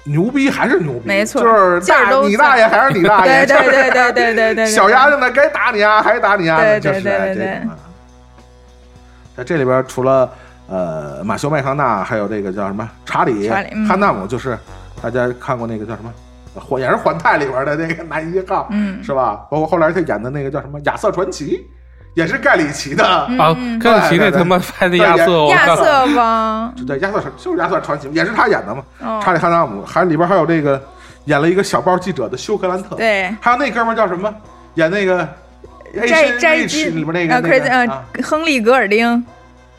[0.04, 7.76] 牛逼还是牛逼，没错就是大你大爷还是你大爷，对对就是对对对对对，小丫头呢该打你啊，还打你啊，对对就是哎对对对这种啊
[9.36, 10.28] 在这里边除了
[10.68, 13.86] 呃马修麦康纳，还有这个叫什么查理查理嗯。
[13.86, 14.58] 汉纳姆，就是
[15.00, 16.12] 大家看过那个叫什么？
[16.54, 19.46] 环也是环太里边的那个男一号，嗯是吧？
[19.50, 21.56] 包括后来他演的那个叫什么《亚瑟传奇》，
[22.14, 28.82] 也是盖里奇的，嗯啊，盖里奇那他妈拍的亚瑟，亚瑟王，对，亚瑟就是亚瑟传奇，也是他演的嘛。
[29.00, 30.80] 哦查理汉纳姆，还里边还有这个
[31.26, 34.32] 演了一个小报记者的休格兰特，，对，还有那哥们儿叫什么？
[34.74, 35.28] 演那个
[36.08, 39.06] 摘摘金里边那个呃那个啊，亨利格尔丁，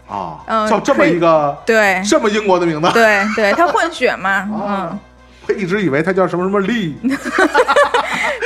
[0.07, 4.99] 啊，嗯叫这么一个对这么英国的名字，对对，他混血嘛， 嗯啊，
[5.47, 6.95] 我一直以为他叫什么什么利，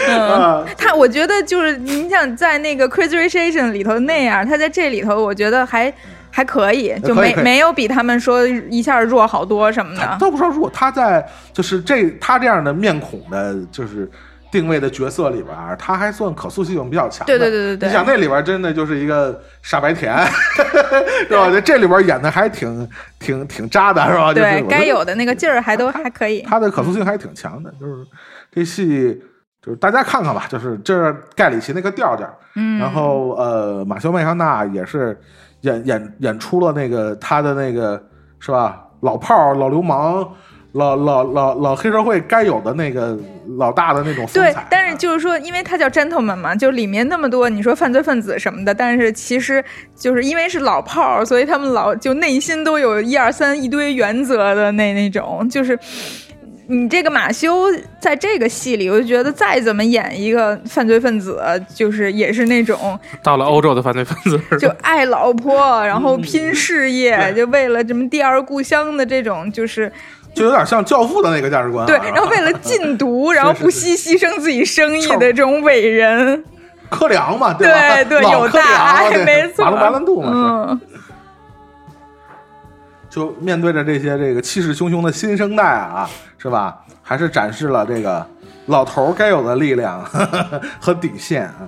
[0.07, 5.93] 嗯 啊，他我觉得就是你想在那个 Crazy Rich Asian 里头那样，他在这里头我觉得还
[6.31, 10.17] 还可以，就没没有比他们说一下弱好多什么的。
[10.19, 14.09] 倒不说如果他在就是这他这样的面孔的，就是。
[14.57, 17.31] 定位的角色里边儿，他还算可塑性比较强的。
[17.31, 20.17] 对对对对对你想那里边儿真的就是一个傻白甜，
[21.29, 21.51] 是吧？
[21.51, 22.89] 这这里边儿演的还挺
[23.19, 24.33] 挺挺渣的，是吧？
[24.33, 26.41] 就是对该有的那个劲儿还都还可以。
[26.41, 28.03] 他的可塑性还挺强的，就是
[28.51, 29.21] 这戏
[29.61, 35.15] 就是大家看看吧，就是这是盖里奇那个调调，嗯，然后呃，马修麦康纳也是
[35.61, 38.01] 演演演出了那个他的那个
[38.39, 40.27] 是吧，老炮儿、老流氓、
[40.77, 43.17] 老老老老黑社会该有的那个
[43.57, 49.63] 老大的那种风对。，但是就是说，因为他叫 gentleman 嘛，就里面那么多你说犯罪分子什么的，但是其实
[49.95, 55.77] 就是因为是老炮儿，所以他们老就内心都有一二三一堆原则的那那种，就是。
[56.69, 57.67] 你这个马修
[57.97, 61.41] 在这个戏里，我就觉得再怎么演一个犯罪分子，
[61.73, 65.55] 就是也是那种到了欧洲的犯罪分子，就爱老婆，
[65.87, 69.89] 然嗯后拼事业，就为了什么第二故乡的这种，就是
[70.37, 71.87] 就有点像教父的那个价值观、啊。
[71.87, 76.43] 对，然后为了禁毒， 然后不惜牺牲自己生意的这种伟人。
[76.89, 78.03] 柯良嘛，对吧？
[78.03, 79.65] 对对，有大爱，没错。
[79.65, 80.31] 马龙白兰度嘛，
[80.69, 80.81] 嗯，
[83.09, 86.77] 就面对着这些这个气势汹汹的新生代啊，是吧？
[87.03, 88.25] 还是展示了这个
[88.67, 90.01] 老头该有的力量
[90.79, 91.67] 和底线啊。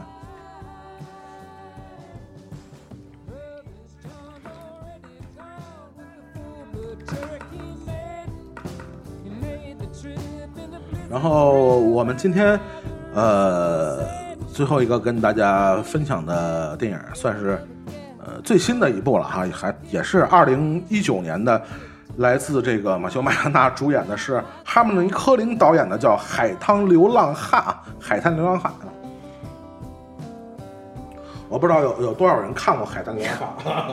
[11.10, 12.60] 然后我们今天，
[13.16, 14.00] 呃，
[14.54, 17.60] 最后一个跟大家分享的电影算是
[18.20, 21.60] 呃最新的一部了哈，还也是二零一九年的，
[22.18, 28.72] 来自这个马修麦康纳主演的是哈姆尼科林导演的叫《海滩流浪汉》啊，《海滩流浪汉》。
[31.50, 33.84] 我不知道有有多少人看过《海滩流浪汉》。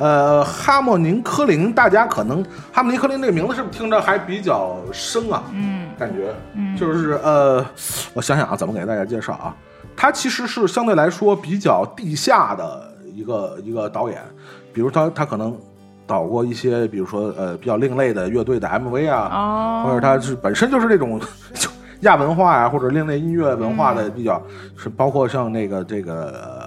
[0.00, 2.42] 呃，哈莫宁科林，大家可能
[2.72, 5.42] 哈莫宁科林这个名字是不是听着还比较生啊？
[5.52, 6.74] 嗯，感觉，嗯。
[6.74, 7.64] 就是呃，
[8.14, 9.54] 我想想啊，怎么给大家介绍啊？
[9.94, 14.18] 他其实是相对来说比较地下的一个一个导演，
[14.72, 15.54] 比如他他可能
[16.06, 21.20] 导过一些，比如说呃比较另类的乐队的 MV 啊，哦，或者他是本身就是这种
[21.52, 21.68] 就
[22.00, 24.40] 亚文化呀、或者另类音乐文化的比较，
[24.74, 26.59] 是包括像那个这个、呃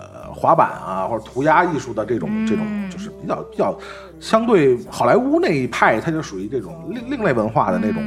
[0.44, 3.74] 滑板啊或者涂鸦艺术的这种、这种，就是比较比较
[4.20, 8.04] 相对好莱坞那一派，它就属于这种另另类文化的那种。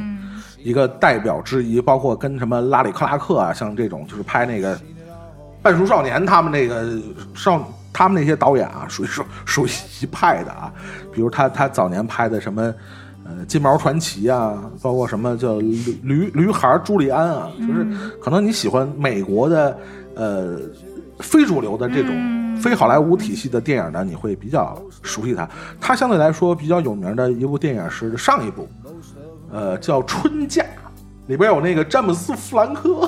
[0.59, 4.75] 一个代表之一，包括跟什么拉里克拉克啊，像这种就是拍那个
[5.61, 6.99] 《半熟少年》他们那个
[7.33, 7.61] 少
[7.93, 9.69] 他们那些导演啊，属于属属于
[10.01, 10.73] 一派的啊。
[11.13, 12.61] 比如他他早年拍的什么
[13.23, 17.87] 呃《金毛传奇》啊，包括什么叫驴驴驴孩朱利安啊，就是
[18.21, 19.77] 可能你喜欢美国的
[20.15, 20.59] 呃
[21.19, 25.47] 非主流的这种非好莱坞体系的电影呢，你会比较熟悉它。
[25.79, 28.67] 它相对来说比较有名的一部电影是上一部，
[29.51, 30.63] 呃，叫《春假》，
[31.27, 33.07] 里边有那个詹姆斯·弗兰科，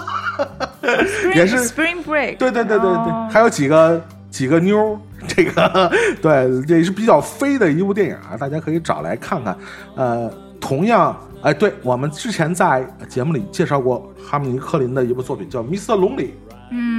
[1.36, 5.92] 也是 Spring Break，对对对对对，哦还有几个几个妞儿，这个
[6.22, 9.58] 对，也是比较飞的一部电影啊，大家可以找来看看。
[9.96, 15.98] 呃，同样，哎，对我们之前在节目里介绍过哈姆尼克林的一部作品叫《Mr.
[15.98, 16.28] Lonely》，
[16.72, 16.99] 嗯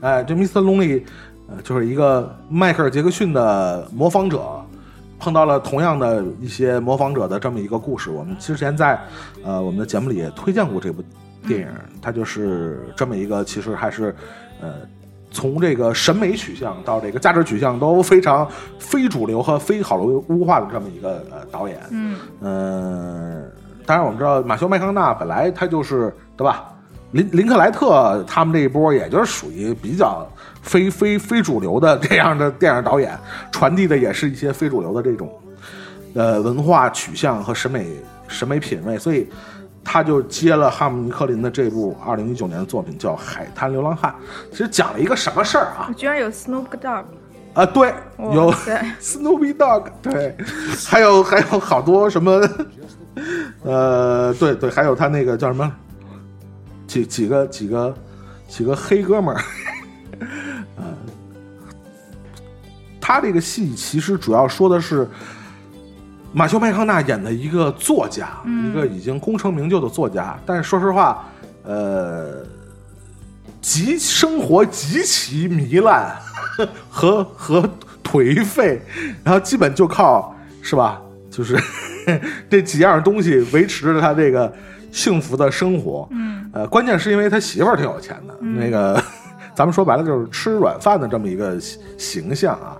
[0.00, 0.60] 哎，这 Mr.
[0.60, 1.02] Lonely，
[1.48, 4.40] 呃，就是一个迈克尔·杰克逊的模仿者。
[5.22, 8.98] 碰到了同样的一些模仿者的这么一个故事，我们之前在
[9.44, 11.04] 呃我们的节目里也推荐过这部
[11.46, 11.68] 电影，
[12.00, 14.16] 它就是这么一个其实还是
[14.62, 14.76] 呃
[15.30, 18.48] 从这个审美取向到这个价值取向都非常
[18.78, 21.78] 非主流和非好莱坞化的这么一个呃导演。
[21.90, 23.52] 嗯嗯，
[23.84, 26.69] 当然我们知道马修麦康纳本来他就是对吧？
[27.12, 30.26] 林林克莱特他们这一波，也就是属于比较
[30.62, 33.18] 非非非主流的这样的电影导演，
[33.50, 35.32] 传递的也是一些非主流的这种
[36.14, 37.86] 呃文化取向和审美
[38.28, 39.28] 审美品味，所以
[39.82, 44.12] 他就接了哈姆尼克林的这部二零一九年的作品，叫《海滩流浪汉》。
[44.52, 45.90] 其实讲了一个什么事儿啊？
[45.96, 47.04] 居然有 Snoop Dogg，
[47.54, 48.52] 啊，对，有
[49.02, 50.36] Snoopy Dog，对，
[50.86, 52.40] 还有还有好多什么，
[53.64, 55.72] 呃，对对，还有他那个叫什么，
[56.90, 57.94] 几几个几个
[58.48, 59.40] 几个黑哥们儿，
[60.76, 60.84] 呃，
[63.00, 65.08] 他这个戏其实主要说的是
[66.32, 71.24] 马修麦康纳演的一个作家，一个已经功成名就的作家，但是说实话，
[71.62, 72.44] 呃，
[73.60, 76.16] 极生活极其糜烂
[76.90, 77.70] 和和
[78.02, 78.82] 颓废，
[79.22, 81.00] 然后基本就靠是吧？
[81.30, 81.56] 就是
[82.50, 84.52] 这几样东西维持着他这个
[84.90, 86.08] 幸福的生活。
[86.10, 89.02] 嗯，呃，关键是因为他媳妇儿挺有钱的，那个
[89.54, 92.76] 咱们说白了就是吃软饭的这么一个形形象啊。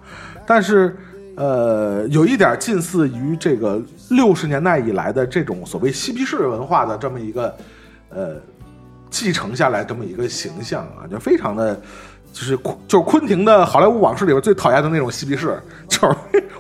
[0.47, 0.97] 但是
[1.37, 3.81] 呃，有一点近似于这个
[4.11, 7.55] 六十年代以来的这种所谓嬉皮士文化的这么一个
[8.11, 8.37] 呃
[9.09, 11.81] 继承下来这么一个形象啊，就非常的。
[12.33, 16.17] 就是昆就是昆汀的《好莱坞往事》里边最讨厌的那种嬉皮士， 就是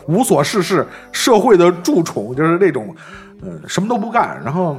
[0.08, 2.92] 无所事事、社会的蛀虫，就是那种
[3.40, 4.76] 呃，什么都不干，然后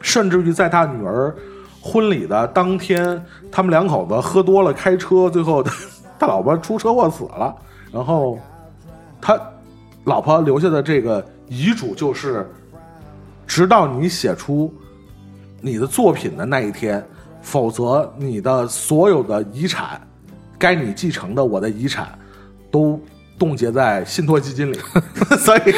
[0.00, 1.34] 甚至于在他女儿
[1.80, 5.62] 婚礼的当天，他们两口子喝多了开车，最后
[6.18, 7.54] 他老婆出车祸死了，
[7.92, 8.38] 然后
[9.20, 9.40] 他
[10.04, 12.46] 老婆留下的这个遗嘱就是，
[13.46, 14.72] 直到你写出
[15.60, 17.04] 你的作品的那一天，
[17.42, 20.00] 否则你的所有的遗产，
[20.58, 22.18] 该你继承的我的遗产，
[22.70, 23.00] 都
[23.38, 24.78] 冻结在信托基金里。
[25.38, 25.74] 所以，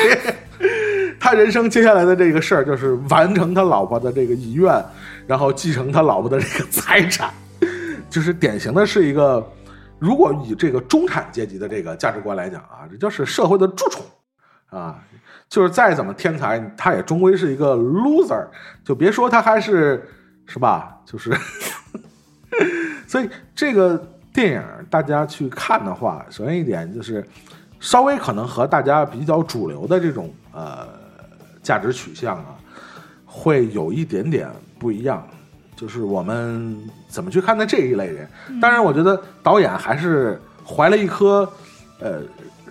[1.22, 4.84] 他人生接下来的这个事儿就是完成他老婆的这个遗愿，
[5.24, 7.32] 然后继承他老婆的这个财产，
[8.10, 9.40] 就是典型的是一个，
[10.00, 14.04] 如果以这个中产阶级的这个价值观来讲啊，这就是社会的蛀虫
[14.70, 14.98] 啊，
[15.48, 18.44] 就是再怎么天才，他也终归是一个 loser，
[18.84, 20.04] 就别说他还是
[20.44, 21.30] 是吧，就是，
[23.06, 23.96] 所以这个
[24.34, 27.24] 电影大家去看的话，首先一点就是
[27.78, 31.00] 稍微可能和大家比较主流的这种呃
[31.62, 32.56] 价值取向啊，
[33.24, 35.26] 会有一点点不一样。
[35.74, 38.28] 就是我们怎么去看待这一类人？
[38.60, 41.50] 当然，我觉得导演还是怀了一颗
[41.98, 42.20] 呃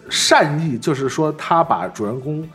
[0.10, 2.48] 善意，就是说他把主人公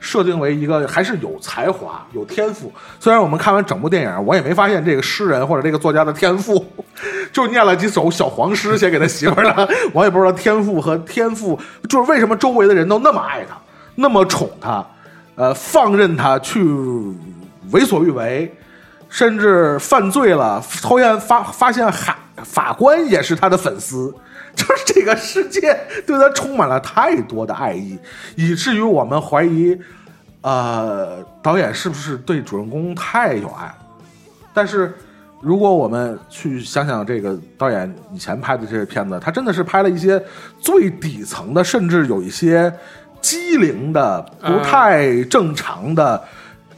[0.00, 2.70] 设定为一个还是有才华、有天赋。
[3.00, 6.62] 虽然我们看完整部电影，我也没发现这个诗人或者这个作家的天赋，
[7.32, 13.56] 就念了几首小黄诗写给他媳妇儿的， 我也不知道天赋和天赋，就是为什么周围的人都那么爱他，
[13.94, 14.86] 那么宠他，
[15.36, 16.62] 呃，放任他去
[17.70, 18.54] 为所欲为。
[19.10, 24.12] 甚至犯罪了，后现发发现海法官也是他的粉丝，
[24.56, 27.96] 就是这个世界对他充满了太多的爱意，
[28.34, 29.78] 以至于我们怀疑，
[30.40, 33.72] 呃，导演是不是对主人公太有爱？
[34.52, 34.92] 但是
[35.40, 40.20] 如果我们去想想这个导演以前拍的这些片子，他真的是拍了一些
[40.58, 42.72] 最底层的，甚至有一些
[43.24, 46.22] 机灵的、不太正常的。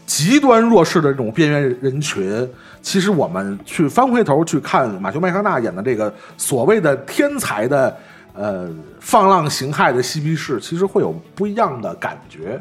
[0.07, 2.49] 极端弱势的这种边缘人群，
[2.81, 7.97] 其实我们去翻回头去看马修麦康纳演的这个所谓的天才的
[8.33, 8.71] 呃
[9.01, 12.57] 放浪形骸的嬉皮士，其实会有不一样的感觉。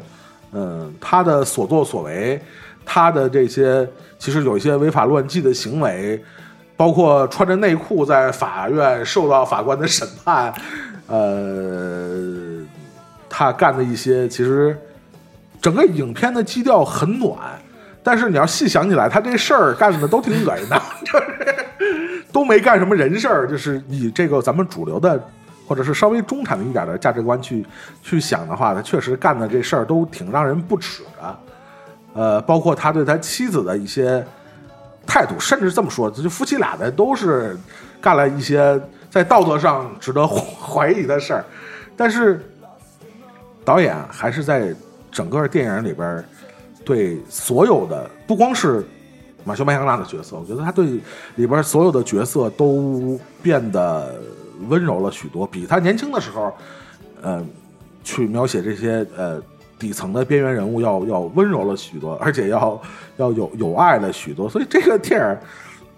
[0.50, 2.42] 嗯，他的所作所为，
[2.84, 6.20] 他的这些其实有一些违法乱纪的行为，
[6.76, 10.52] 包括穿着内裤在法院受到法官的审判，
[11.06, 12.55] 呃，
[13.36, 14.74] 他干的一些其实。
[15.58, 17.36] 整个影片的基调很暖，
[18.00, 25.20] 但是你要细想起来，他这事儿干的都挺恶心的， 就是都没干什么人事儿，就是以这个咱们主流的
[25.66, 27.66] 或者是稍微中产的一点的价值观去
[28.02, 31.38] 去想的话，他确实干的这事儿都挺让人不齿的。
[32.12, 34.24] 呃，包括他对他妻子的一些
[35.04, 37.58] 态度，甚至这么说，就夫妻俩的都是
[38.00, 38.80] 干了一些
[39.10, 41.44] 在道德上值得怀疑的事儿，
[41.96, 42.46] 但是
[43.66, 44.74] 导演还是在。
[45.12, 46.22] 整个电影里边，
[46.84, 48.84] 对所有的不光是
[49.44, 51.00] 马修麦康纳的角色，我觉得他对
[51.36, 54.20] 里边所有的角色都变得
[54.68, 56.52] 温柔了许多，比他年轻的时候，
[57.22, 57.42] 呃，
[58.04, 59.40] 去描写这些呃
[59.78, 62.78] 底层的边缘人物要要温柔了许多，而且要
[63.16, 64.50] 要有有爱了许多。
[64.50, 65.38] 所以这个电影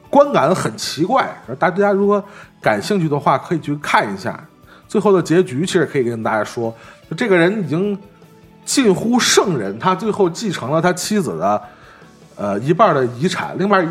[0.09, 2.23] 观感很奇怪，大家如果
[2.62, 4.39] 感兴趣的话，可以去看一下。
[4.87, 6.73] 最后的结局其实可以跟大家说，
[7.17, 7.99] 这个人已经。
[8.69, 11.63] 近乎圣人，他最后继承了他妻子的，
[12.37, 13.83] 呃一半的遗产，另外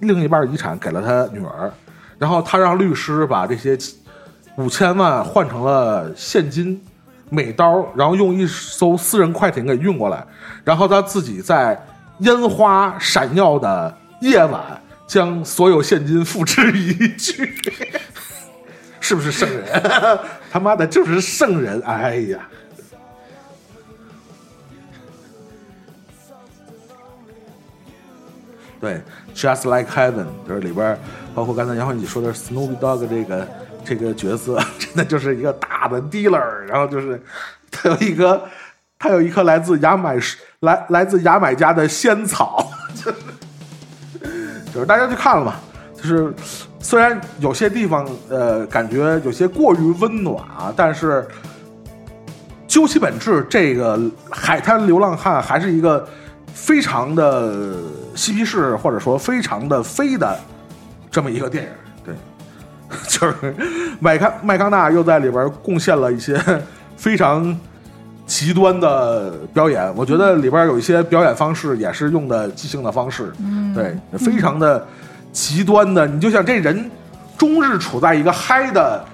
[0.00, 1.72] 另一半遗产给了他女儿，
[2.18, 3.78] 然后他让律师把这些
[4.56, 6.82] 五千万换成了现金、
[7.30, 10.26] 美刀，然后用一艘私人快艇给运过来，
[10.64, 11.80] 然后他自己在
[12.18, 14.60] 烟花闪耀的夜晚
[15.06, 17.48] 将所有现金付之一炬，
[18.98, 19.80] 是不是圣人？
[20.50, 21.80] 他妈的就是圣人！
[21.82, 22.40] 哎呀。
[28.84, 29.00] 对
[29.34, 30.98] ，Just Like Heaven，就是里边
[31.34, 33.48] 包括刚才杨慧你说的 Snoopy Dog 这个
[33.82, 37.18] 这个角色， 真的就是一个大的 dealer，然后就是
[37.70, 38.44] 他有一个
[38.98, 40.18] 他有一颗来自牙买
[40.60, 43.16] 来来自牙买加的仙草， 就是
[44.74, 45.54] 就是大家去看了嘛，
[45.96, 46.30] 就是
[46.78, 51.26] 虽然有些地方呃感觉有些过于温暖啊，但是
[52.68, 53.98] 究其本质，这个
[54.30, 56.06] 海滩流浪汉还是一个。
[56.56, 57.52] 非常的
[58.14, 60.38] 嬉皮士，或者说非常的飞的
[61.10, 61.70] 这么一个电影，
[62.04, 62.14] 对，
[63.08, 63.54] 就是
[64.00, 66.40] 麦康麦康纳又在里边贡献了一些
[66.96, 67.56] 非常
[68.26, 69.94] 极端的表演。
[69.96, 73.32] 我觉得里边有一些表演方式也是用的即兴的方式，
[73.74, 74.86] 对，非常的
[75.32, 76.06] 极端的。
[76.06, 76.90] 你就像这人
[77.36, 79.04] 终日处在一个嗨的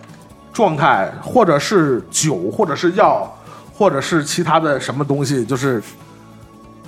[0.53, 3.31] 状态，或者是酒，或者是药，
[3.75, 5.83] 或者是其他的什么东西，就是。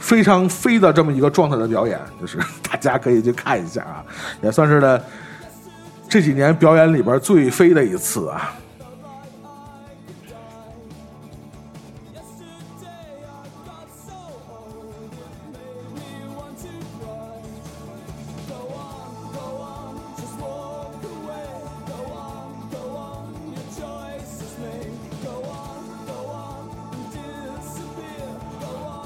[0.03, 2.37] 非常飞的这么一个状态的表演，就是
[2.69, 4.05] 大家可以去看一下啊，
[4.43, 5.01] 也算是呢
[6.09, 8.53] 这几年表演里边最飞的一次啊。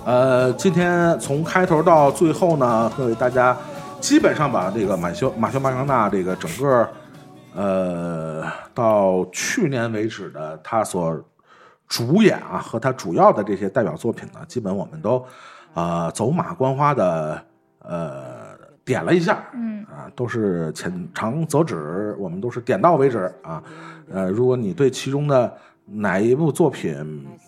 [0.07, 3.57] 呃，今天从开头到最后呢，会为大家
[4.01, 6.89] 基本上把这个马修马修麦康纳这个整个
[7.57, 11.21] 呃到去年为止的他所
[11.89, 15.27] 主演啊和他主要的这些代表作品呢，基本我们都
[15.75, 17.43] 呃走马观花的
[17.81, 23.61] 呃点了一下，嗯啊，都是浅尝辄止，我们都是点到为止啊。
[24.13, 25.53] 呃，如果你对其中的
[25.87, 26.95] 哪一部作品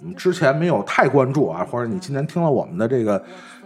[0.03, 3.23] 嗯之前没有太关注啊，或者你今天听了我们的这个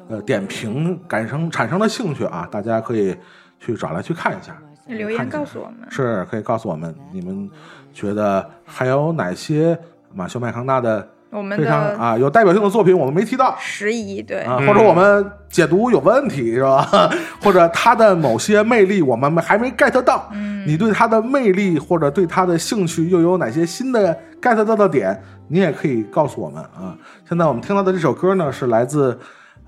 [0.09, 3.15] 呃点评，感生产生了兴趣啊，大家可以
[3.61, 4.57] 去找来去看一下，
[4.87, 5.91] 留言告诉我们。
[5.91, 7.51] 是可以告诉我们你们
[7.93, 9.79] 觉得还有哪些
[10.15, 13.57] 马修麦康纳的我们非常的啊有代表性的作品我们没提到。
[13.59, 17.11] 时宜对，啊，或者我们解读有问题是吧？
[17.43, 25.19] 或者他的某些魅力我们还没 get 到，嗯你对他的魅力或者对他的兴趣又有哪些新的 get 到的点，
[25.49, 26.97] 你也可以告诉我们啊。
[27.27, 29.19] 现在我们听到的这首歌呢，是来自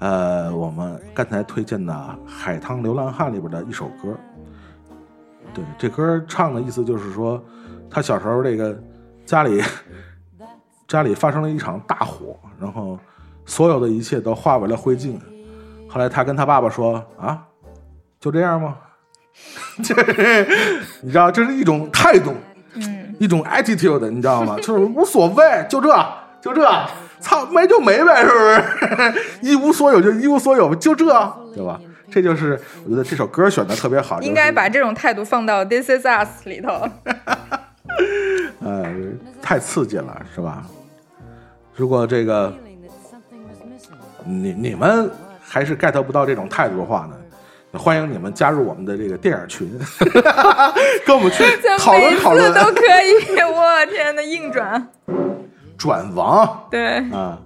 [0.00, 1.92] 呃我们刚才推荐的
[2.26, 4.14] 《海棠流浪汉》里边的一首歌。
[5.54, 7.42] 对，这歌唱的意思就是说，
[7.88, 8.78] 他小时候这个
[9.24, 9.62] 家里
[10.86, 12.98] 家里发生了一场大火，然后
[13.46, 15.18] 所有的一切都化为了灰烬。
[15.88, 17.42] 后来他跟他爸爸说：“啊，
[18.20, 18.76] 就这样吗？”
[19.82, 19.94] 这
[21.02, 22.32] 你知道，这是一种态度，
[22.74, 24.56] 嗯，一种 attitude，你知道吗？
[24.58, 25.88] 就是无所谓，就这，
[26.40, 26.62] 就这，
[27.18, 29.24] 操，没就没呗，是不是？
[29.42, 31.04] 一无所有就一无所有，就这，
[31.54, 31.80] 对吧？
[32.10, 36.88] 这就是我觉得这首歌选的特别好，应该把这种态度放到《This Is Us》里头。
[38.64, 38.84] 呃，
[39.42, 40.66] 太刺激了，是吧？
[41.76, 42.52] 如果这个
[44.24, 45.10] 你你们
[45.40, 49.68] 还是 get 不到这种态度的话呢，欢迎你们加入我们的这个电影群，
[51.04, 51.44] 跟我们去
[51.78, 54.88] 讨论讨论 都可以，我天呐，硬转，
[55.76, 57.38] 转王对，啊。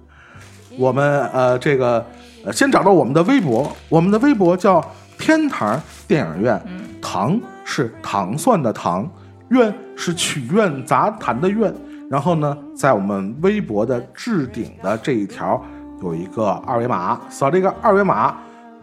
[0.77, 2.05] 我们呃，这个
[2.45, 4.81] 呃，先找到我们的微博，我们的微博叫
[5.17, 6.61] 天堂电影院，
[7.01, 9.11] 糖是糖蒜的糖，
[9.49, 11.73] 院是曲苑杂谈的苑。
[12.09, 15.63] 然后呢，在我们微博的置顶的这一条
[16.01, 18.35] 有一个二维码，扫这个二维码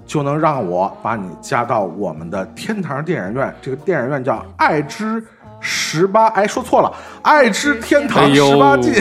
[0.04, 3.52] 就能让我把你加到我们的天堂电影院。
[3.60, 5.20] 这个电影院叫爱之
[5.58, 6.92] 十八，哎，说错了，
[7.22, 8.94] 爱之天堂十八禁。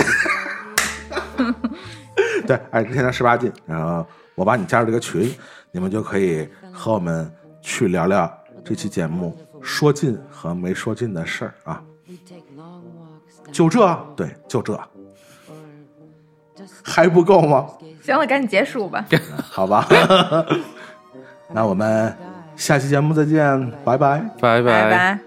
[2.47, 4.03] 对，爱之天堂十八禁，然后
[4.33, 5.31] 我把你加入这个群，
[5.71, 8.27] 你们就可以和我们去聊聊
[8.63, 11.81] 这期节目说尽和没说尽的事儿啊。
[13.51, 14.79] 就这，对，就这，
[16.83, 17.67] 还不够吗？
[18.03, 19.03] 行了，赶紧结束吧。
[19.41, 19.87] 好吧，
[21.49, 22.15] 那我们
[22.55, 24.19] 下期节目再见，拜拜。
[24.39, 25.19] 拜拜拜。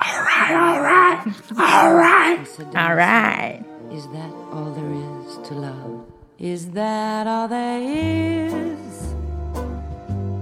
[0.00, 1.18] All right, all right,
[1.56, 2.38] all right.
[2.74, 3.62] All right.
[3.90, 4.92] Is that all there
[5.24, 6.04] is to love?
[6.38, 9.14] Is that all there is?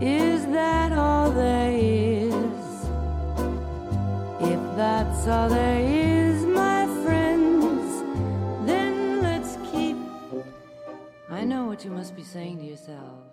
[0.01, 2.26] Is that all there is?
[4.49, 8.03] If that's all there is, my friends,
[8.65, 9.97] then let's keep.
[11.29, 13.26] I know what you must be saying to yourself.